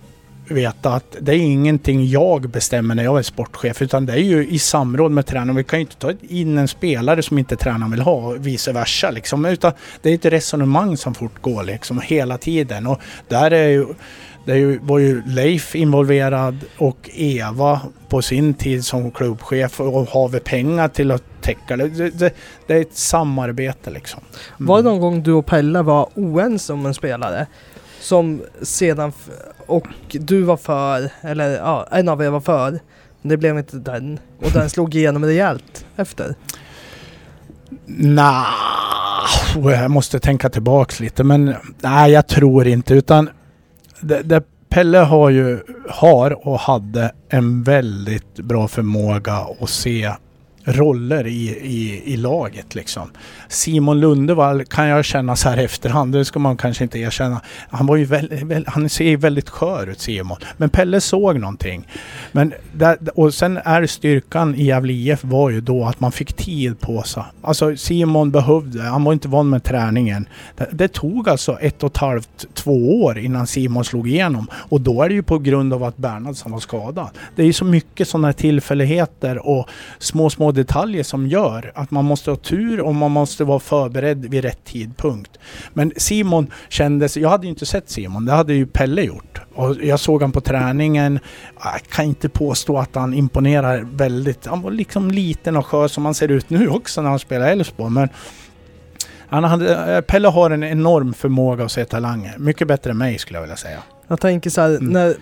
[0.48, 4.48] veta att det är ingenting jag bestämmer när jag är sportchef utan det är ju
[4.48, 5.56] i samråd med tränaren.
[5.56, 8.72] Vi kan ju inte ta in en spelare som inte tränaren vill ha och vice
[8.72, 9.46] versa liksom.
[9.46, 13.86] Utan det är ett resonemang som fortgår liksom hela tiden och där är ju
[14.46, 20.40] det var ju Leif involverad och Eva på sin tid som klubbchef och har vi
[20.40, 21.88] pengar till att täcka det.
[21.88, 22.36] Det,
[22.68, 24.22] det, är ett samarbete liksom.
[24.60, 24.68] Mm.
[24.68, 27.46] Var det någon gång du och Pelle var oense om en spelare?
[28.00, 29.14] Som sedan,
[29.66, 32.80] och du var för, eller ja, en av er var för.
[33.22, 34.20] Men det blev inte den.
[34.42, 36.36] Och den slog igenom rejält efter.
[37.86, 38.46] Nja,
[39.56, 43.30] jag måste tänka tillbaks lite men nej jag tror inte utan
[44.02, 50.12] det, det Pelle har ju, har och hade en väldigt bra förmåga att se
[50.66, 53.12] roller i, i, i laget liksom.
[53.48, 57.42] Simon Lundevall kan jag känna så här i efterhand, det ska man kanske inte erkänna.
[57.70, 60.38] Han var ju väldigt, han ser ju väldigt skör ut Simon.
[60.58, 61.88] Men Pelle såg någonting.
[62.32, 66.34] Men där, och sen är styrkan i Gävle IF var ju då att man fick
[66.34, 67.24] tid på sig.
[67.42, 70.28] Alltså Simon behövde, han var inte van med träningen.
[70.58, 74.48] Det, det tog alltså ett och ett halvt, två år innan Simon slog igenom.
[74.54, 77.10] Och då är det ju på grund av att Bernhardsson var skadad.
[77.36, 81.92] Det är ju så mycket sådana här tillfälligheter och små, små detaljer som gör att
[81.92, 85.40] man måste ha tur och man måste vara förberedd vid rätt tidpunkt.
[85.74, 89.42] Men Simon kändes, jag hade ju inte sett Simon, det hade ju Pelle gjort.
[89.56, 91.20] Och jag såg han på träningen,
[91.64, 94.46] jag kan inte påstå att han imponerar väldigt.
[94.46, 97.48] Han var liksom liten och skör som han ser ut nu också när han spelar
[97.48, 97.92] Elfsborg.
[97.92, 98.10] Men
[99.28, 102.38] han hade, Pelle har en enorm förmåga att se talanger.
[102.38, 103.78] Mycket bättre än mig skulle jag vilja säga.
[104.08, 104.90] Jag tänker så här, Mm.
[104.90, 105.16] när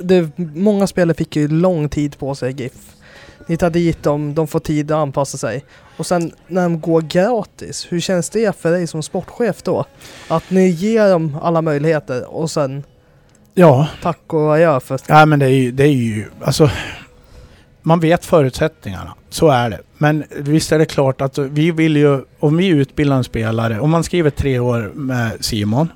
[0.00, 2.72] det, många spelare fick ju lång tid på sig i GIF.
[3.58, 5.64] Tar dit dem, de får tid att anpassa sig.
[5.96, 9.84] Och sen när de går gratis, hur känns det för dig som sportchef då?
[10.28, 12.84] Att ni ger dem alla möjligheter och sen
[13.58, 15.00] Ja, tack och adjö för...
[15.08, 16.70] Ja men det är ju, det är ju, alltså
[17.82, 19.14] man vet förutsättningarna.
[19.28, 19.80] Så är det.
[19.98, 23.90] Men visst är det klart att vi vill ju, om vi utbildar en spelare, om
[23.90, 25.88] man skriver tre år med Simon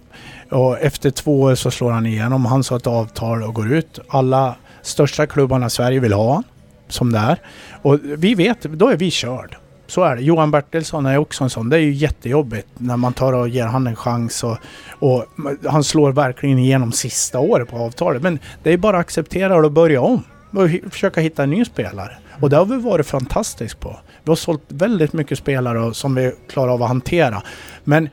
[0.51, 3.99] och efter två år så slår han igenom, han har ett avtal och går ut.
[4.09, 6.45] Alla största klubbarna i Sverige vill ha han,
[6.91, 7.39] som det är.
[7.83, 9.57] Och vi vet, då är vi körd.
[9.87, 10.23] Så är det.
[10.23, 11.69] Johan Bertilsson är också en sån.
[11.69, 14.57] Det är ju jättejobbigt när man tar och ger han en chans och,
[14.89, 15.25] och
[15.67, 18.23] han slår verkligen igenom sista året på avtalet.
[18.23, 22.17] Men det är bara att acceptera och börja om och försöka hitta en ny spelare.
[22.41, 23.97] Och det har vi varit fantastiskt på.
[24.25, 27.43] Vi har sålt väldigt mycket spelare som vi klarar av att hantera.
[27.85, 28.09] Men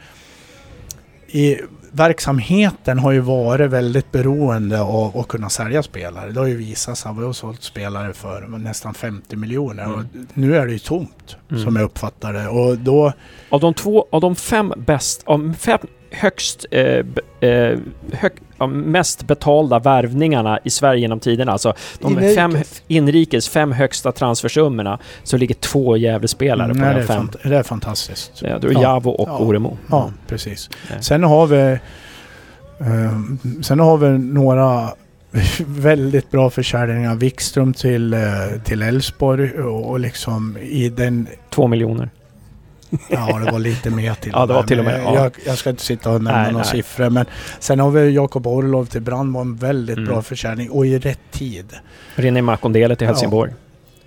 [1.27, 1.57] i
[1.97, 6.31] verksamheten har ju varit väldigt beroende av att kunna sälja spelare.
[6.31, 7.11] Det har ju visat sig.
[7.17, 11.63] Vi har sålt spelare för nästan 50 miljoner och nu är det ju tomt Mm.
[11.63, 12.47] som jag uppfattar det.
[12.47, 13.13] Och då...
[13.49, 15.79] Av de två, av de fem bäst, av fem
[16.11, 17.05] högst, eh,
[17.49, 17.79] eh,
[18.13, 22.35] hög, av mest betalda värvningarna i Sverige genom tiderna, alltså de Inrikes.
[22.35, 27.29] fem inrikes, fem högsta transfersummorna, så ligger två Gävle-spelare på Nej, de fem.
[27.43, 28.31] det är fantastiskt.
[28.41, 28.81] Ja, då är Ja.
[28.81, 29.37] Javo och Ja.
[29.37, 29.77] Oremo.
[29.89, 30.69] Ja, precis.
[30.89, 30.95] Ja.
[31.01, 31.77] Sen har vi
[32.79, 33.19] Eh,
[33.61, 34.89] sen har vi några
[35.67, 37.15] väldigt bra försäljningar.
[37.15, 38.19] Wikström till, eh,
[38.63, 41.27] till Elfsborg och liksom i den...
[41.49, 42.09] Två miljoner.
[43.09, 45.15] Ja, det var lite mer till Ja, det var till och med, ja.
[45.15, 46.71] Jag, jag ska inte sitta och nämna Nej, några nej.
[46.71, 47.09] siffror.
[47.09, 47.25] Men
[47.59, 50.09] sen har vi Jakob Orlov till Brand var en väldigt Mm.
[50.09, 51.65] bra försäljning och i rätt tid.
[52.15, 53.11] René Makondele till Ja.
[53.11, 53.51] Helsingborg.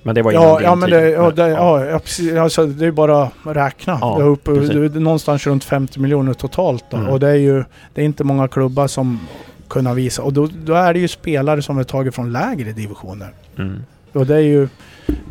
[0.02, 1.84] Men det var Ja, ja, men det, ja, det, ja.
[1.84, 2.34] ja, precis.
[2.36, 3.98] Alltså, det är bara att räkna.
[4.00, 6.84] Ja, är någonstans runt 50 miljoner totalt.
[6.90, 6.96] Då.
[6.96, 7.08] Mm.
[7.08, 7.64] Och det är ju
[7.94, 9.20] det är inte många klubbar som
[9.68, 10.22] kunna visa.
[10.22, 13.32] Och då, då är det ju spelare som är tagit från lägre divisioner.
[13.58, 13.82] Mm.
[14.12, 14.68] Och det är ju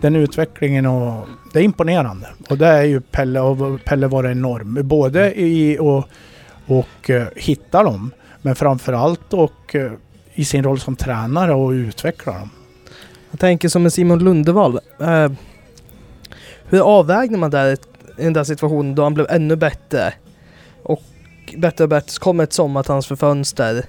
[0.02, 2.28] den utvecklingen och det är imponerande.
[2.50, 4.80] Och det är ju Pelle och Pelle var enorm.
[4.84, 6.04] Både i och,
[6.66, 8.12] och uh, hitta dem.
[8.42, 9.92] Men framförallt och eh,
[10.34, 12.50] i sin roll som tränare och utveckla dem.
[13.32, 14.80] Jag tänker som med Simon Lundevall.
[15.00, 15.32] Eh,
[16.66, 17.74] hur avvägde man där
[18.18, 20.14] i den där situationen då han blev ännu bättre?
[20.84, 21.04] Och
[21.58, 23.86] bättre och bättre så kommer ett sommartransferfönster.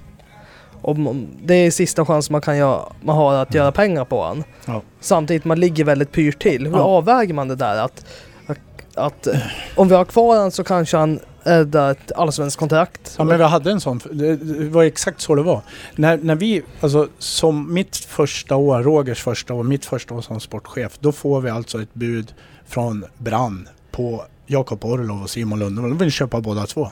[0.82, 4.44] Om det är sista chansen man kan göra, man har att göra pengar på han.
[4.66, 4.82] Ja.
[5.00, 6.66] Samtidigt man ligger väldigt pyrt till.
[6.66, 6.82] Hur Ja.
[6.82, 7.76] avväger man det där?
[7.84, 8.04] Att,
[8.46, 8.58] att,
[8.94, 9.28] att
[9.76, 13.14] om vi har kvar han så kanske han räddar ett allsvenskt kontrakt.
[13.18, 14.38] Ja men vi hade en sån, det
[14.68, 15.60] var exakt så det var.
[15.96, 20.40] När, när vi, alltså som mitt första år, Rogers första år, mitt första år som
[20.40, 22.34] sportchef, då får vi alltså ett bud
[22.66, 25.90] från Brann på Jakob Orlov och Simon Lundevall.
[25.90, 26.88] De vill köpa båda två.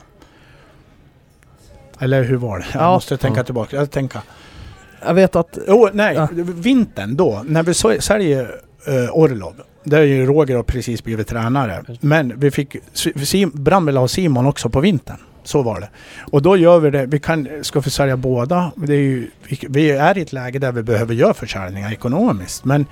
[1.99, 2.65] Eller hur var det?
[2.73, 2.91] Jag Ja.
[2.93, 3.43] måste tänka Ja.
[3.43, 3.75] tillbaka.
[3.75, 4.21] Jag tänka.
[5.05, 6.27] Jag vet att Jo, nej, Ja.
[6.45, 8.43] vintern då, när vi säljer
[8.89, 9.53] uh, Orlov.
[9.83, 11.83] Där är ju Roger har precis blivit tränare.
[12.01, 12.75] Men vi fick,
[13.23, 13.51] Sim,
[13.85, 15.17] ville ha Simon också på vintern.
[15.43, 15.89] Så var det.
[16.31, 18.71] Och då gör vi det, vi kan, ska försälja båda.
[18.75, 22.65] Det är ju, vi, vi är i ett läge där vi behöver göra försäljningar ekonomiskt.
[22.65, 22.85] Men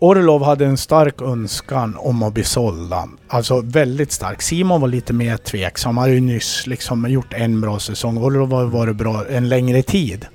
[0.00, 3.08] Orlov hade en stark önskan om att bli sålda.
[3.28, 4.42] Alltså väldigt stark.
[4.42, 5.96] Simon var lite mer tveksam.
[5.96, 8.18] Han hade ju nyss liksom gjort en bra säsong.
[8.18, 10.26] Orlov har varit bra en längre tid.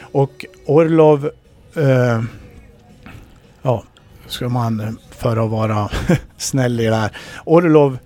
[0.00, 1.30] Och Orlov...
[1.74, 2.22] Eh,
[3.62, 3.82] ja,
[4.26, 5.90] ska man för att vara
[6.36, 7.16] snäll i det här.
[7.44, 7.98] Orlov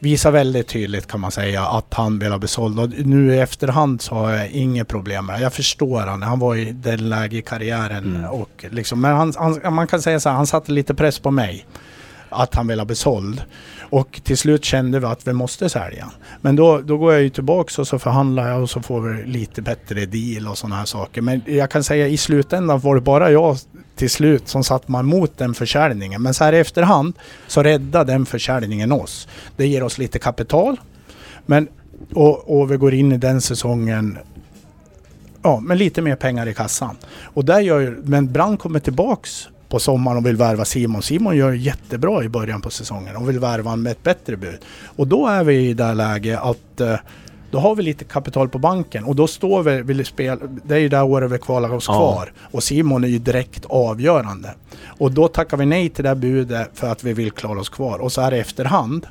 [0.00, 2.80] visar väldigt tydligt kan man säga att han vill ha bli såld.
[2.80, 5.42] Och nu i efterhand så har jag inget problem med det.
[5.42, 6.22] Jag förstår han.
[6.22, 8.16] Han var i den läge i karriären.
[8.16, 8.30] Mm.
[8.30, 11.30] Och liksom, men han, han, man kan säga så här, han satte lite press på
[11.30, 11.66] mig.
[12.30, 13.42] Att han ville bli såld.
[13.80, 16.10] Och till slut kände vi att vi måste sälja.
[16.40, 19.26] Men då, då går jag ju tillbaks och så förhandlar jag och så får vi
[19.26, 21.22] lite bättre deal och sådana här saker.
[21.22, 23.58] Men jag kan säga i slutändan var det bara jag
[23.96, 26.22] till slut som satt man mot den försäljningen.
[26.22, 27.14] Men så här i efterhand
[27.46, 29.28] så räddade den försäljningen oss.
[29.56, 30.80] Det ger oss lite kapital.
[31.46, 31.68] Men,
[32.14, 34.18] och, och vi går in i den säsongen
[35.42, 36.96] ja, med lite mer pengar i kassan.
[37.22, 41.02] Och där gör men Brand kommer tillbaks på sommaren och vill värva Simon.
[41.02, 44.58] Simon gör jättebra i början på säsongen och vill värva med ett bättre bud.
[44.96, 46.94] Och då är vi i det läget att eh,
[47.50, 50.78] då har vi lite kapital på banken och då står vi, vill spela, det är
[50.78, 51.94] ju det året vi kvalar oss Ja.
[51.94, 52.32] kvar.
[52.40, 54.54] Och Simon är ju direkt avgörande.
[54.86, 57.68] Och då tackar vi nej till det här budet för att vi vill klara oss
[57.68, 57.98] kvar.
[57.98, 59.06] Och så här i efterhand,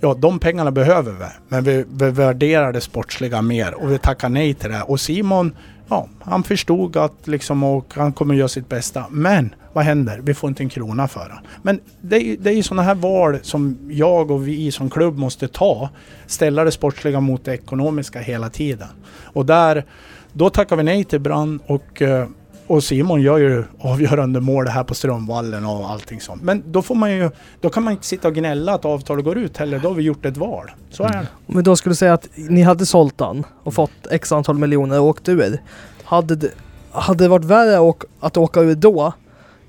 [0.00, 1.24] ja de pengarna behöver vi.
[1.48, 4.82] Men vi, vi värderar det sportsliga mer och vi tackar nej till det.
[4.82, 5.52] Och Simon,
[5.88, 9.04] ja han förstod att liksom och han kommer göra sitt bästa.
[9.10, 10.20] Men vad händer?
[10.22, 11.40] Vi får inte en krona för det.
[11.62, 15.18] Men det är, det är ju sådana här val som jag och vi som klubb
[15.18, 15.88] måste ta.
[16.26, 18.88] Ställa det sportsliga mot det ekonomiska hela tiden.
[19.22, 19.84] Och där,
[20.32, 22.28] då tackar vi nej till Brann och eh,
[22.70, 26.42] och Simon gör ju avgörande mål här på Strömvallen och allting sånt.
[26.42, 27.30] Men då får man ju,
[27.60, 29.78] då kan man inte sitta och gnälla att avtalet går ut heller.
[29.78, 30.70] Då har vi gjort ett val.
[30.90, 31.14] Så är det.
[31.14, 31.26] Mm.
[31.46, 35.00] Om vi då skulle säga att ni hade sålt den och fått x antal miljoner
[35.00, 35.60] och åkt ur.
[36.04, 36.50] Hade det,
[36.90, 39.12] hade det varit värre att åka ur då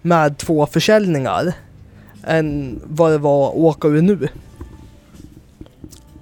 [0.02, 1.54] med två försäljningar
[2.24, 4.28] än vad det var att åka ur nu?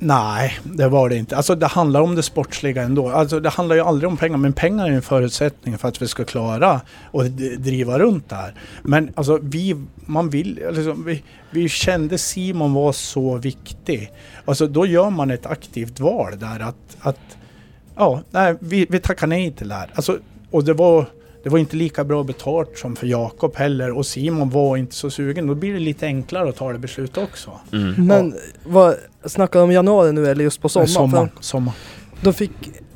[0.02, 1.38] Nej, det var det inte.
[1.38, 3.10] Alltså det handlar om det sportsliga ändå.
[3.10, 6.08] Alltså det handlar ju aldrig om pengar, men pengar är en förutsättning för att vi
[6.08, 7.26] ska klara och
[7.58, 8.54] driva runt det här.
[8.84, 14.12] Men alltså vi, man vill, liksom, vi, vi kände Simon var så viktig.
[14.46, 17.38] Alltså då gör man ett aktivt val där att, att
[17.96, 19.92] ja, nej, vi, vi tackar nej till det här.
[19.96, 20.18] Alltså,
[20.52, 21.06] och det var,
[21.44, 25.10] det var inte lika bra betalt som för Jakob heller och Simon var inte så
[25.10, 25.48] sugen.
[25.48, 27.52] Då blir det lite enklare att ta det beslutet också.
[27.74, 28.08] Mm.
[28.08, 30.90] Men vad, snackar du om januari nu eller just på sommaren?
[30.90, 31.74] sommar, För sommar.
[32.22, 32.52] de fick,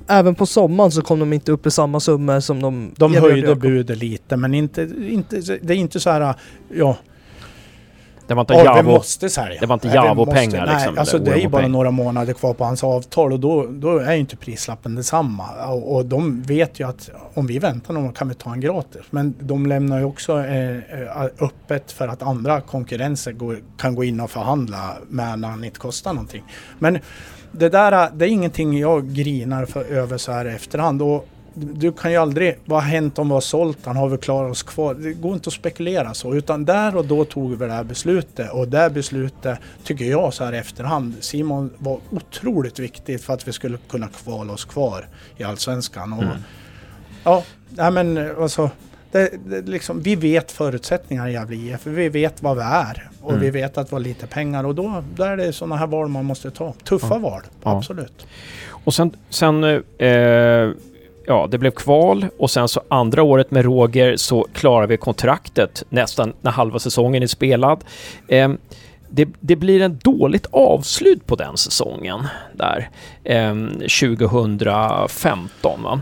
[0.08, 3.56] även på sommaren så kom de inte upp i samma summor som de De höjde
[3.56, 6.36] budet lite men inte, inte, det är inte så här,
[6.73, 6.97] ja,
[8.27, 8.91] Det var inte vi Javo.
[8.91, 9.59] måste sälja.
[9.59, 12.63] det var inte Javo-pengar, liksom, Nej, alltså det är ju bara några månader kvar på
[12.63, 15.65] hans avtal och då, då är ju inte prislappen detsamma.
[15.67, 19.01] Och, och de vet ju att om vi väntar någon kan vi ta en gratis.
[19.09, 24.03] Men de lämnar ju också eh, eh, öppet för att andra konkurrenser går, kan gå
[24.03, 26.43] in och förhandla med när han inte kostar någonting.
[26.79, 26.99] Men
[27.51, 31.01] det där det är ingenting jag grinar för, över så här i efterhand.
[31.01, 33.96] Och du kan ju aldrig, vad har hänt om vi har sålt han?
[33.96, 34.94] Har vi klarat oss kvar?
[34.94, 36.34] Det går inte att spekulera så.
[36.36, 38.52] Utan där och då tog vi det här beslutet.
[38.52, 43.34] Och det här beslutet, tycker jag så här i efterhand, Simon var otroligt viktigt för
[43.34, 46.13] att vi skulle kunna kvala oss kvar i Allsvenskan.
[46.13, 46.36] Och, Mm.
[47.24, 48.70] Ja, nej men alltså.
[49.12, 51.86] Det, det, liksom, vi vet förutsättningarna i Gävle IF.
[51.88, 53.10] Vi vet vad vi är.
[53.22, 53.42] Och Mm.
[53.42, 54.63] vi vet att vi har lite pengar.
[54.63, 56.74] Och då, då är det sådana här val man måste ta.
[56.84, 57.18] Tuffa Ja.
[57.18, 57.78] val, Ja.
[57.78, 58.26] absolut.
[58.70, 59.72] Och sen, sen eh,
[61.27, 65.83] ja, det blev kval och sen så andra året med Roger så klarar vi kontraktet
[65.89, 67.83] nästan när halva säsongen är spelad.
[68.27, 68.49] Eh,
[69.09, 72.19] det, det blir en dåligt avslut på den säsongen
[72.53, 72.89] där,
[73.23, 73.55] eh,
[74.51, 75.83] 2015.
[75.83, 76.01] Va?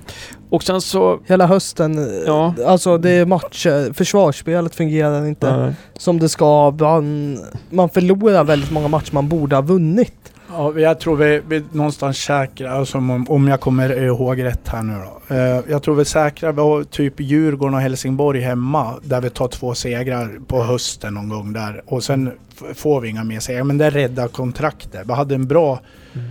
[0.49, 1.19] Och sen så...
[1.27, 2.53] Hela hösten, Ja.
[2.65, 6.71] alltså det är matcher, försvarsspelet fungerar inte eh, som det ska.
[6.79, 7.37] Man,
[7.69, 10.30] man förlorar väldigt många matcher man borde ha vunnit.
[10.51, 14.83] Ja, jag tror vi, vi någonstans säkra, alltså om, om jag kommer ihåg rätt här
[14.83, 14.93] nu
[15.27, 15.35] då.
[15.35, 19.47] Eh, jag tror vi säkrar, vi har typ Djurgården och Helsingborg hemma där vi tar
[19.47, 21.81] två segrar på hösten någon gång där.
[21.85, 22.31] Och sen
[22.75, 23.63] får vi inga mer segrar.
[23.63, 25.01] Men det räddar kontraktet.
[25.07, 25.79] Vi hade en bra,
[26.13, 26.27] Mm.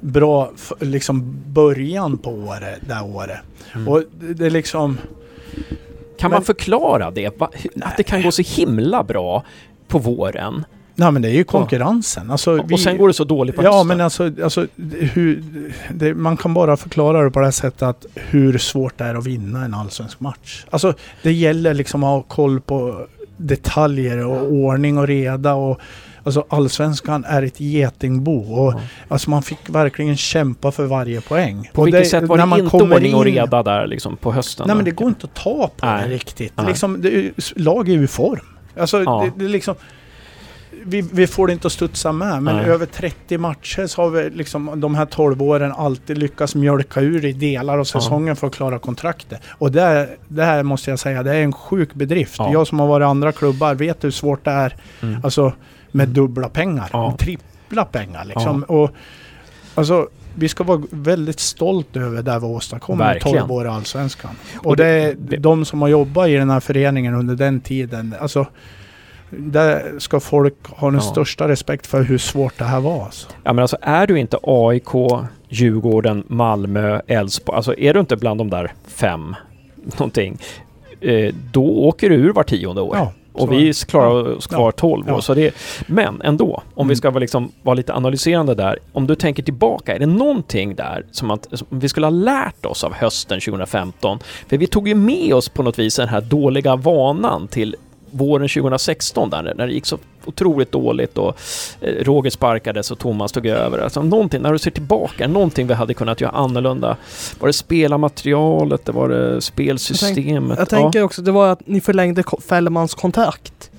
[0.00, 3.38] bra liksom början på året, det året.
[3.74, 3.88] Mm.
[3.88, 4.98] Och det, det är liksom...
[6.18, 7.26] Kan Men- man förklara det?
[7.82, 9.44] Att det kan gå så himla bra
[9.88, 10.64] på våren
[10.98, 12.30] Nej men det är ju konkurrensen.
[12.30, 14.66] Alltså, vi- och sen går det så dåligt på Ja men alltså, alltså
[15.00, 15.44] hur,
[15.94, 19.14] det, man kan bara förklara det på det här sättet att hur svårt det är
[19.14, 20.64] att vinna en allsvensk match.
[20.70, 23.06] Alltså det gäller liksom att ha koll på
[23.36, 25.80] detaljer och ordning och reda och
[26.22, 28.80] Alltså allsvenskan är ett getingbo och Ja.
[29.08, 31.70] alltså man fick verkligen kämpa för varje poäng.
[31.74, 34.32] På och vilket det- sätt var när det inte ordning och reda där liksom på
[34.32, 34.66] hösten?
[34.66, 36.08] Nej men det går inte att ta på Nej.
[36.08, 36.52] det riktigt.
[36.56, 36.66] Nej.
[36.66, 38.40] Liksom, det, lag är ju i form.
[38.80, 39.28] Alltså Ja.
[39.36, 39.74] det, det liksom...
[40.84, 42.64] Vi, vi får det inte att studsa med, men Nej.
[42.66, 47.24] över 30 matcher så har vi liksom de här 12 åren alltid lyckats mjölka ur
[47.24, 49.40] i delar av säsongen för att klara kontraktet.
[49.48, 52.34] Och det, det här måste jag säga, det är en sjuk bedrift.
[52.38, 52.52] Ja.
[52.52, 55.20] Jag som har varit i andra klubbar vet hur svårt det är Mm.
[55.24, 55.52] alltså,
[55.90, 56.88] med dubbla pengar.
[56.92, 57.14] Ja.
[57.18, 58.62] Trippla pengar liksom.
[58.62, 58.90] Och,
[59.74, 63.38] alltså, vi ska vara väldigt stolt över det vi åstadkom Verkligen.
[63.38, 64.30] 12 år i Allsvenskan.
[64.58, 67.60] Och, Och det, det- det- de som har jobbat i den här föreningen under den
[67.60, 68.14] tiden.
[68.20, 68.46] Alltså,
[69.30, 71.00] där ska folk ha den Ja.
[71.00, 73.04] största respekt för hur svårt det här var.
[73.04, 73.28] Alltså.
[73.44, 74.88] Ja men alltså är du inte AIK,
[75.48, 79.36] Djurgården, Malmö, Elfsborg, alltså är du inte bland de där fem
[79.98, 80.38] någonting,
[81.00, 82.96] eh, då åker du ur var tionde år.
[82.96, 85.20] Ja, och vi är klarar oss kvar 12 år.
[85.20, 85.54] Så det,
[85.86, 86.88] men ändå, om Mm.
[86.88, 88.78] vi ska vara, liksom, vara lite analyserande där.
[88.92, 92.66] Om du tänker tillbaka, är det någonting där som, att, som vi skulle ha lärt
[92.66, 94.18] oss av hösten 2015?
[94.48, 97.76] För vi tog ju med oss på något vis den här dåliga vanan till
[98.10, 101.38] våren 2016 där när det gick så otroligt dåligt och
[101.80, 103.78] eh, Roger sparkades och Thomas tog över.
[103.78, 106.96] Alltså någonting, när du ser tillbaka, någonting vi hade kunnat göra annorlunda.
[107.40, 110.58] Var det spelarmaterialet, det var det spelsystemet?
[110.58, 113.70] Jag tänker också, det var att ni förlängde Fällmans kontrakt.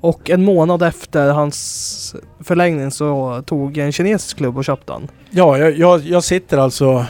[0.00, 5.08] Och en månad efter hans förlängning så tog en kinesisk klubb och köpte han.
[5.30, 7.04] Ja, jag, jag, jag sitter alltså...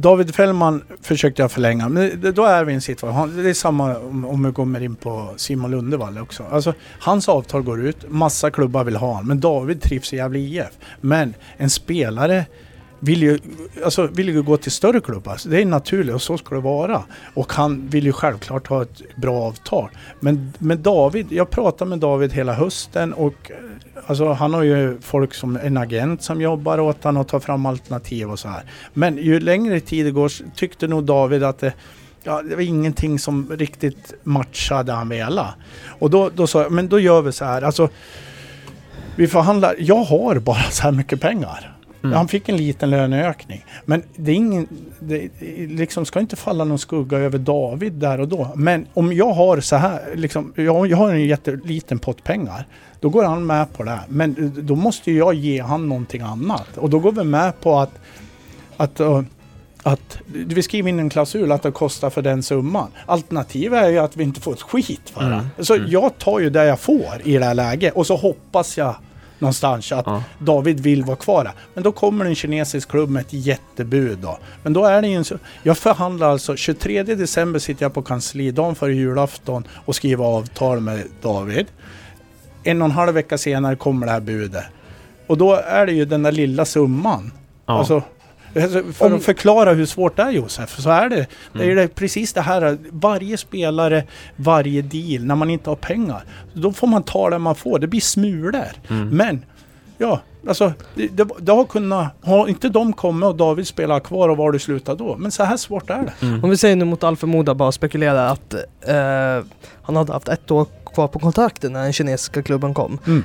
[0.00, 3.42] David Fällman försökte jag förlänga, men då är vi i en situation.
[3.42, 6.44] Det är samma om, om vi kommer in på Simon Lundevall också.
[6.50, 10.38] Alltså, hans avtal går ut, massa klubbar vill ha honom, men David trivs i Gävle
[10.38, 10.70] IF.
[11.00, 12.46] Men en spelare
[13.00, 13.38] vill ju,
[13.84, 15.38] alltså, vill ju gå till större klubbar.
[15.46, 17.02] Det är naturligt och så ska det vara.
[17.34, 19.88] Och han vill ju självklart ha ett bra avtal.
[20.20, 23.50] Men med David, jag pratade med David hela hösten och
[24.06, 27.66] alltså, han har ju folk som en agent som jobbar åt honom och tar fram
[27.66, 28.62] alternativ och så här.
[28.94, 31.72] Men ju längre tid det går tyckte nog David att det,
[32.22, 35.54] ja, det var ingenting som riktigt matchade han velat.
[35.86, 37.62] Och då, då sa jag, men då gör vi så här.
[37.62, 37.88] Alltså,
[39.16, 41.77] vi förhandlar, jag har bara så här mycket pengar.
[42.08, 42.16] Mm.
[42.16, 43.64] Han fick en liten löneökning.
[43.84, 44.66] Men det är ingen,
[45.00, 45.30] det
[45.68, 48.52] liksom ska inte falla någon skugga över David där och då.
[48.56, 52.66] Men om jag har så här, liksom, jag, jag har en jätteliten pott pengar.
[53.00, 54.00] Då går han med på det.
[54.08, 56.76] Men då måste jag ge han någonting annat.
[56.76, 57.92] Och då går vi med på att,
[58.76, 59.20] att uh,
[59.82, 62.88] att vi skriver in en klausul att det kostar för den summan.
[63.06, 65.26] Alternativet är ju att vi inte får ett skit för det.
[65.26, 65.46] Mm.
[65.58, 65.90] Så Mm.
[65.90, 68.94] jag tar ju det jag får i det här läget och så hoppas jag
[69.38, 70.22] någonstans att Ja.
[70.38, 71.52] David vill vara kvar där.
[71.74, 74.38] Men då kommer en kinesisk klubb med ett jättebud då.
[74.62, 75.24] Men då är det ju en.
[75.62, 81.04] Jag förhandlar alltså 23 december sitter jag på kanslidagen före julafton och skriver avtal med
[81.22, 81.66] David.
[82.62, 84.64] En och en halv vecka senare kommer det här budet.
[85.26, 87.32] Och då är det ju den där lilla summan.
[87.66, 87.78] Ja.
[87.78, 88.02] Alltså,
[88.94, 91.26] för Om- att förklara hur svårt det är Josef, så är det.
[91.52, 91.76] Det är Mm.
[91.76, 94.04] det, precis det här, varje spelare,
[94.36, 96.22] varje deal, när man inte har pengar.
[96.54, 98.64] Då får man ta det man får, det blir smulor.
[98.90, 99.08] Mm.
[99.08, 99.44] Men,
[99.98, 102.06] ja, Alltså, det, det, det har kunnat...
[102.22, 105.16] Har inte de kommit och David spelar kvar och var du slutar då?
[105.16, 106.26] Men så här svårt är det.
[106.26, 106.44] Mm.
[106.44, 109.46] Om vi säger nu mot all förmodan bara spekulerar att eh,
[109.82, 112.98] han hade haft ett år kvar på kontrakten när den kinesiska klubben kom.
[113.06, 113.24] Mm.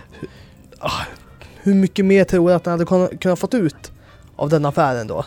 [1.63, 3.91] Hur mycket mer tror du att han hade kun- kunnat fått ut
[4.35, 5.25] av den affären då?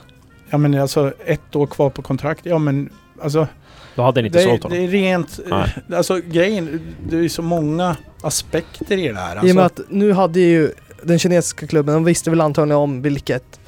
[0.51, 2.41] Ja men alltså ett år kvar på kontrakt.
[2.47, 2.91] Ja men
[3.23, 3.47] alltså...
[3.95, 4.79] Då hade ni inte Det är, sålt honom.
[4.79, 5.41] det är rent...
[5.47, 5.75] Nej.
[5.97, 9.37] Alltså grejen, det är ju så många aspekter i det här.
[9.37, 10.71] I och med Alltså, att nu hade ju
[11.03, 13.61] den kinesiska klubben, de visste väl antagligen om vilket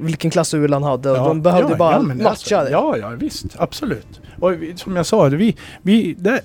[0.00, 2.70] vilken klausul han hade och ja, de behövde ja, bara ja, men matcha alltså, det.
[2.70, 3.46] Ja, ja visst.
[3.56, 4.20] Absolut.
[4.40, 6.42] Och vi, som jag sa, vi, vi, det,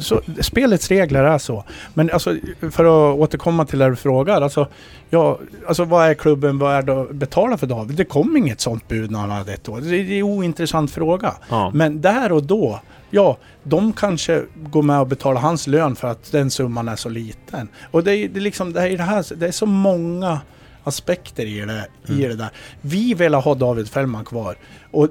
[0.00, 1.64] så, spelets regler är så.
[1.94, 2.36] Men alltså,
[2.70, 4.42] för att återkomma till det du frågar.
[4.42, 4.68] Alltså,
[5.10, 5.38] ja,
[5.68, 7.96] alltså vad är klubben värd att betala för David?
[7.96, 9.80] Det kom inget sånt bud när han hade ett år.
[9.80, 11.34] Det, det är en ointressant fråga.
[11.48, 11.70] Ja.
[11.74, 12.80] Men där och då,
[13.10, 17.08] ja, de kanske går med och betalar hans lön för att den summan är så
[17.08, 17.68] liten.
[17.90, 20.40] Och det är, det är liksom, det är, det här, det är så många
[20.86, 22.48] aspekter i det, i det där.
[22.80, 24.56] Vi vill ha David Fällman kvar.
[24.90, 25.08] Och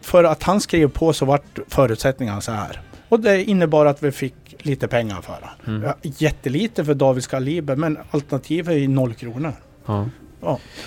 [0.00, 2.80] för att han skrev på så vart förutsättningarna så här.
[3.08, 5.48] Och det innebar att vi fick lite pengar för honom.
[5.66, 5.82] Mm.
[5.82, 9.52] Ja, jättelite för Davids kaliber, men alternativet är ju noll kronor.
[9.86, 10.08] Ja.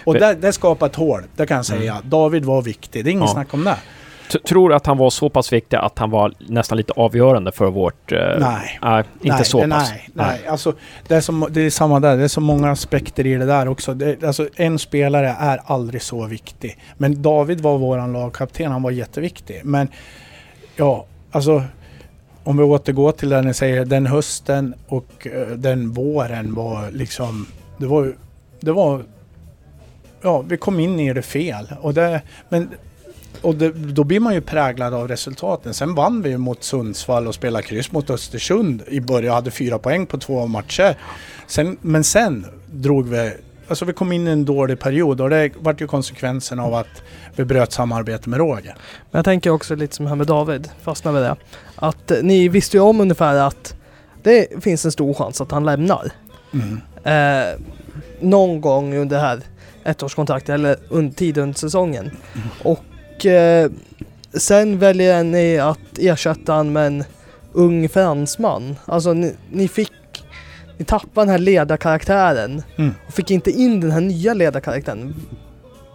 [0.03, 2.01] Och För- det, det skapar ett hål, det kan jag säga.
[2.03, 3.33] David var viktig, det är ingen Ja.
[3.33, 3.77] snack om det.
[4.37, 8.11] Tror att han var så pass viktig att han var nästan lite avgörande för vårt...
[8.11, 8.79] eh, Nej.
[8.81, 9.89] nej, inte nej, så det, pass.
[9.89, 10.47] Nej, nej.
[10.47, 10.73] Alltså,
[11.07, 12.17] det, är som, det är samma där.
[12.17, 13.93] Det är så många aspekter i det där också.
[13.93, 16.77] Det, alltså, en spelare är aldrig så viktig.
[16.97, 18.71] Men David var våran lagkapten.
[18.71, 19.61] Han var jätteviktig.
[19.63, 19.87] Men
[20.75, 21.63] ja, alltså
[22.43, 27.47] om vi återgår till det ni säger, den hösten och eh, den våren var liksom...
[27.77, 28.13] Det var
[28.59, 29.03] Det var...
[30.21, 31.73] Ja, vi kom in i det fel.
[31.81, 32.69] Och det, men
[33.41, 35.73] och det, då blir man ju präglad av resultaten.
[35.73, 39.33] Sen vann vi ju mot Sundsvall och spelade kryss mot Östersund i början.
[39.35, 40.97] Hade fyra poäng på två matcher.
[41.47, 43.33] Sen, men sen drog vi...
[43.67, 47.01] Alltså vi kom in i en dålig period och det vart ju konsekvensen av att
[47.35, 48.75] vi bröt samarbete med Roger.
[49.11, 51.35] Men jag tänker också lite som här med David, fastna vid det.
[51.75, 53.75] Att eh, ni visste ju om ungefär att
[54.23, 56.11] det finns en stor chans att han lämnar.
[56.53, 56.81] Mm.
[57.03, 57.59] Eh,
[58.19, 59.41] någon gång under det här
[59.83, 62.11] ettårskontraktet eller under tid under säsongen.
[62.63, 62.79] Och
[63.25, 63.69] eh,
[64.33, 67.03] sen väljer ni att ersätta han med en
[67.53, 68.75] ung fransman.
[68.85, 69.91] Alltså ni, ni fick
[70.77, 72.91] ni tappade den här ledarkaraktären Mm.
[73.07, 75.15] och fick inte in den här nya ledarkaraktären.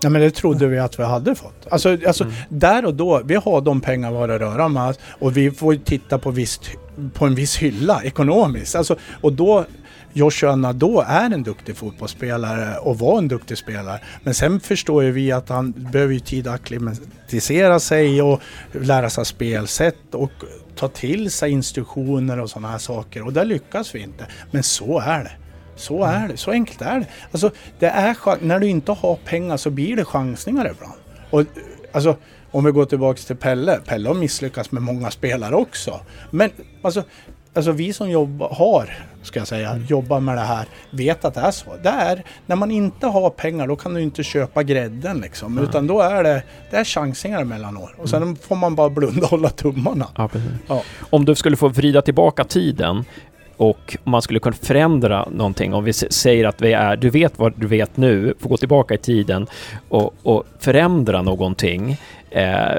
[0.03, 1.67] Ja men det trodde vi att vi hade fått.
[1.71, 2.37] Alltså, alltså Mm.
[2.49, 5.75] där och då, vi har de pengar vi har att röra med och vi får
[5.75, 6.71] ju titta på, visst,
[7.15, 8.75] på en viss hylla ekonomiskt.
[8.77, 9.65] Alltså, och då,
[10.17, 14.01] Joshua Nadeau är en duktig fotbollsspelare och var en duktig spelare.
[14.23, 18.41] Men sen förstår ju vi att han behöver ju tid att acklimatisera sig och
[18.73, 20.31] lära sig spelsätt och
[20.77, 23.27] ta till sig instruktioner och sådana här saker.
[23.27, 24.27] Och där lyckas vi inte.
[24.51, 25.33] Men så är det.
[25.77, 27.07] Så är det, så enkelt är det.
[27.31, 31.01] Alltså, det är när du inte har pengar så blir det chansningar ibland.
[31.31, 31.45] Och,
[31.93, 32.17] alltså,
[32.51, 33.81] om vi går tillbaka till Pelle.
[33.87, 36.01] Pelle har misslyckats med många spelare också.
[36.31, 36.51] Men
[36.83, 37.05] alltså,
[37.55, 41.41] alltså vi som jobbar, har, ska jag säga, jobbar med det här, vet att det
[41.41, 41.77] är så.
[41.83, 45.59] Det är, när man inte har pengar då kan du inte köpa grädden liksom.
[45.59, 47.91] Utan då är det, det är chansningar emellanåt.
[47.97, 50.07] Och sen får man bara blunda och hålla tummarna.
[50.17, 50.31] Ja.
[50.67, 50.83] Ja.
[51.11, 53.05] Om du skulle få vrida tillbaka tiden
[53.57, 57.39] och om man skulle kunna förändra någonting, om vi säger att vi är, du vet
[57.39, 59.47] vad du vet nu, får gå tillbaka i tiden
[59.89, 61.97] och, och förändra någonting
[62.31, 62.77] eh,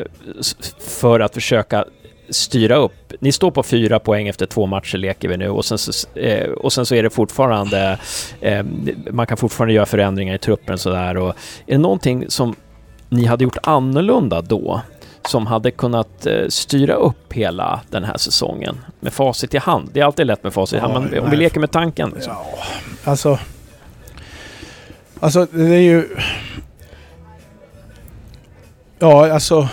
[0.79, 1.85] för att försöka
[2.29, 3.13] styra upp.
[3.19, 6.49] Ni står på fyra poäng efter två matcher leker vi nu och sen så, eh,
[6.49, 7.99] och sen så är det fortfarande,
[8.41, 8.65] eh,
[9.11, 11.29] man kan fortfarande göra förändringar i truppen sådär och
[11.67, 12.55] är det någonting som
[13.09, 14.81] ni hade gjort annorlunda då?
[15.27, 19.89] som hade kunnat eh, styra upp hela den här säsongen med facit i hand.
[19.93, 21.31] Det är alltid lätt med facit i hand, Ja, men om nej.
[21.31, 22.09] vi leker med tanken.
[22.09, 22.33] Liksom.
[22.33, 22.63] Ja,
[23.03, 23.39] alltså...
[25.19, 26.17] Alltså det är ju...
[28.99, 29.67] Ja, alltså...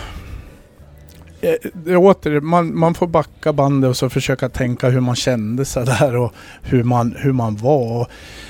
[1.45, 5.65] eh, är åter, man, man får backa bandet och så försöka tänka hur man kände
[5.65, 8.01] sig där och hur man, hur man var.
[8.01, 8.07] Och,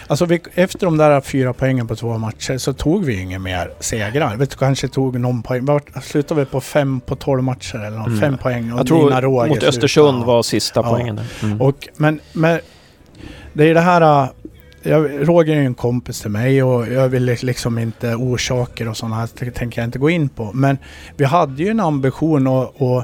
[0.08, 3.72] alltså vi, efter de där fyra poängen på två matcher så tog vi inga mer
[3.80, 4.36] segrar.
[4.38, 5.66] Vi kanske tog någon poäng.
[5.66, 8.20] Vart- Slutade vi på fem på tolv matcher eller något, Mm.
[8.20, 8.74] fem poäng.
[8.74, 9.68] och Jag tror Roger mot slutade.
[9.70, 10.90] Östersund var sista Ja.
[10.90, 11.22] poängen.
[11.44, 11.62] Mm.
[11.62, 12.60] Och, men, men
[13.54, 14.30] det är det här...
[14.86, 18.98] Jag, Roger är ju en kompis till mig och jag vill liksom inte orsaker och
[18.98, 20.52] sådana här tänker jag inte gå in på.
[20.54, 20.78] Men
[21.18, 23.04] vi hade ju en ambition och, och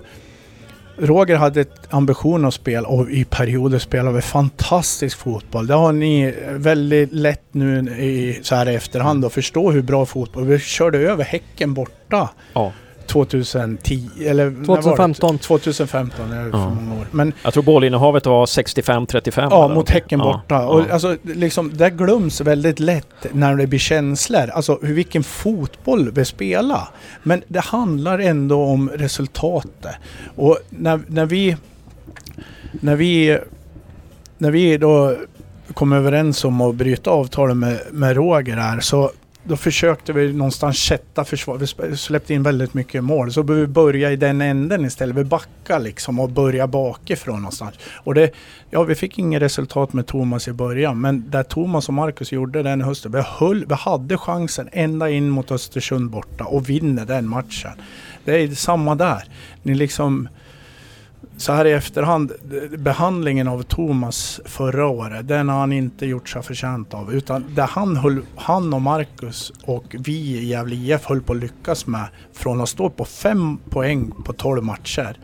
[0.98, 5.68] Roger hade ett ambition att spela och i perioder spelade vi fantastisk fotboll.
[5.68, 10.06] Det har ni väldigt lätt nu i, så här i efterhand att förstå hur bra
[10.06, 10.46] fotboll.
[10.46, 12.30] Vi körde över Häcken borta.
[12.54, 12.72] Ja.
[13.12, 14.82] 2010 eller när var det?
[14.84, 15.38] 2015.
[15.38, 16.70] 2015, det är för Ja.
[16.70, 17.08] många år.
[17.12, 19.48] Men Jag tror bollinnehavet var 65-35.
[19.52, 20.44] Ja, mot Häcken borta.
[20.56, 20.94] Ja, Och ja.
[20.94, 24.50] alltså, liksom, det glöms väldigt lätt när det blir känslor.
[24.54, 26.88] Alltså hur, vilken fotboll vi spelar.
[27.24, 29.96] Men det handlar ändå om resultatet.
[30.36, 31.58] Och när, när vi...
[32.72, 33.40] När vi...
[34.38, 35.16] När vi då
[35.74, 39.12] kom överens om att bryta avtalet med, med Roger här så
[39.44, 41.58] då försökte vi någonstans sätta försvar.
[41.88, 43.34] Vi släppte in väldigt mycket mål.
[43.34, 45.16] Så vi börja i den änden istället.
[45.16, 47.76] Vi backar liksom och börja bakifrån någonstans.
[48.04, 48.32] Och det,
[48.70, 51.02] ja, vi fick inget resultat med Thomas i början.
[51.02, 53.12] Men där Thomas och Marcus gjorde den hösten.
[53.12, 57.72] Vi, höll, vi hade chansen ända in mot Östersund borta och vinner den matchen.
[58.26, 59.24] Det är samma där.
[59.64, 60.28] Ni liksom
[61.42, 62.32] så här i efterhand,
[62.78, 67.14] behandlingen av Thomas förra året, den har han inte gjort sig förtjänt av.
[67.14, 71.40] Utan det han, höll, han och Marcus och vi i Gävle IF höll på att
[71.40, 75.18] lyckas med från att stå på fem poäng på 12 matcher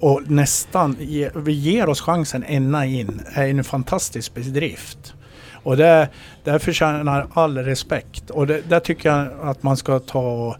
[0.00, 5.14] och nästan, ge, vi ger oss chansen ända in, är en fantastisk bedrift.
[5.52, 6.08] Och det,
[6.44, 8.30] det förtjänar all respekt.
[8.30, 10.56] Och det, det tycker jag att man ska ta och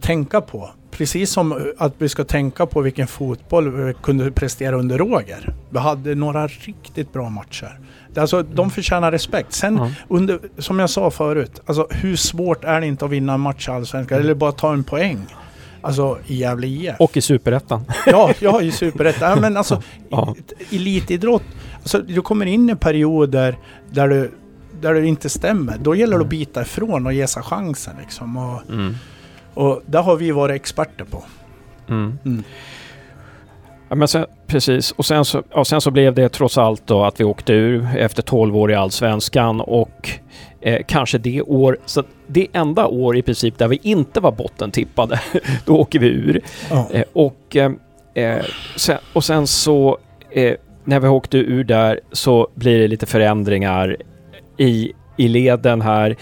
[0.00, 0.70] tänka på.
[0.96, 5.54] Precis som att vi ska tänka på vilken fotboll vi kunde prestera under Roger.
[5.70, 7.78] Vi hade några riktigt bra matcher.
[8.16, 9.52] Alltså, de förtjänar respekt.
[9.52, 9.90] Sen, Ja.
[10.08, 13.68] under, som jag sa förut, alltså, hur svårt är det inte att vinna en match
[13.68, 14.20] i Allsvenskan?
[14.20, 15.26] Eller bara ta en poäng?
[15.84, 16.94] Alltså i Gävle IF.
[16.98, 17.84] Och i Superettan.
[18.06, 19.30] Ja, har ju superettan.
[19.30, 20.34] Ja, men alltså Ja.
[20.70, 21.42] i- elitidrott,
[21.82, 23.56] alltså, du kommer in i perioder
[23.90, 24.30] där du,
[24.80, 25.78] där det inte stämmer.
[25.78, 28.36] Då gäller det att bita ifrån och ge sig chansen liksom.
[28.36, 28.94] Och, Mm.
[29.54, 31.22] Och det har vi varit experter på.
[31.88, 32.18] Mm.
[32.24, 32.44] Mm.
[33.88, 37.04] Ja, men sen, precis, och sen så, ja, sen så blev det trots allt då
[37.04, 40.10] att vi åkte ur efter 12 år i Allsvenskan och
[40.60, 45.20] eh, kanske det år, så det enda år i princip där vi inte var bottentippade,
[45.64, 46.40] då åker vi ur.
[46.70, 46.88] Ja.
[46.92, 47.72] Eh, och, eh,
[48.14, 48.44] eh,
[48.76, 49.98] sen, och sen så
[50.30, 53.96] eh, när vi åkte ur där så blir det lite förändringar
[54.56, 56.16] i, i leden här.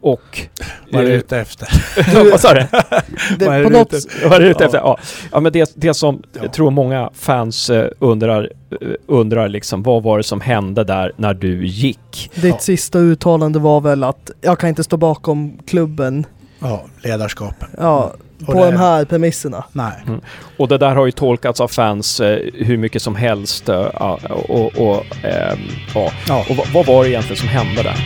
[0.00, 0.48] Och...
[0.92, 1.68] Vad är du eh, ute efter?
[2.30, 2.60] vad sa du?
[3.38, 4.66] Det, Vad är du ute Ja.
[4.66, 4.78] efter?
[4.78, 4.98] Ja.
[5.32, 6.40] ja, men det, det som Ja.
[6.42, 11.12] jag tror många fans eh, undrar, eh, undrar liksom, vad var det som hände där
[11.16, 12.30] när du gick?
[12.34, 12.58] ditt Ja.
[12.58, 16.26] sista uttalande var väl att jag kan inte stå bakom klubben
[16.58, 17.68] Ja, ledarskapet.
[17.78, 18.12] ja,
[18.46, 19.64] på det- de här premisserna.
[19.72, 19.92] Nej.
[20.56, 23.68] Och det där har ju tolkats av fans eh, hur mycket som helst.
[23.68, 24.18] eh, ja,
[24.48, 25.58] och, och, ehm,
[25.94, 26.10] ja.
[26.28, 26.44] Ja.
[26.50, 27.96] och vad, vad var det egentligen som hände där?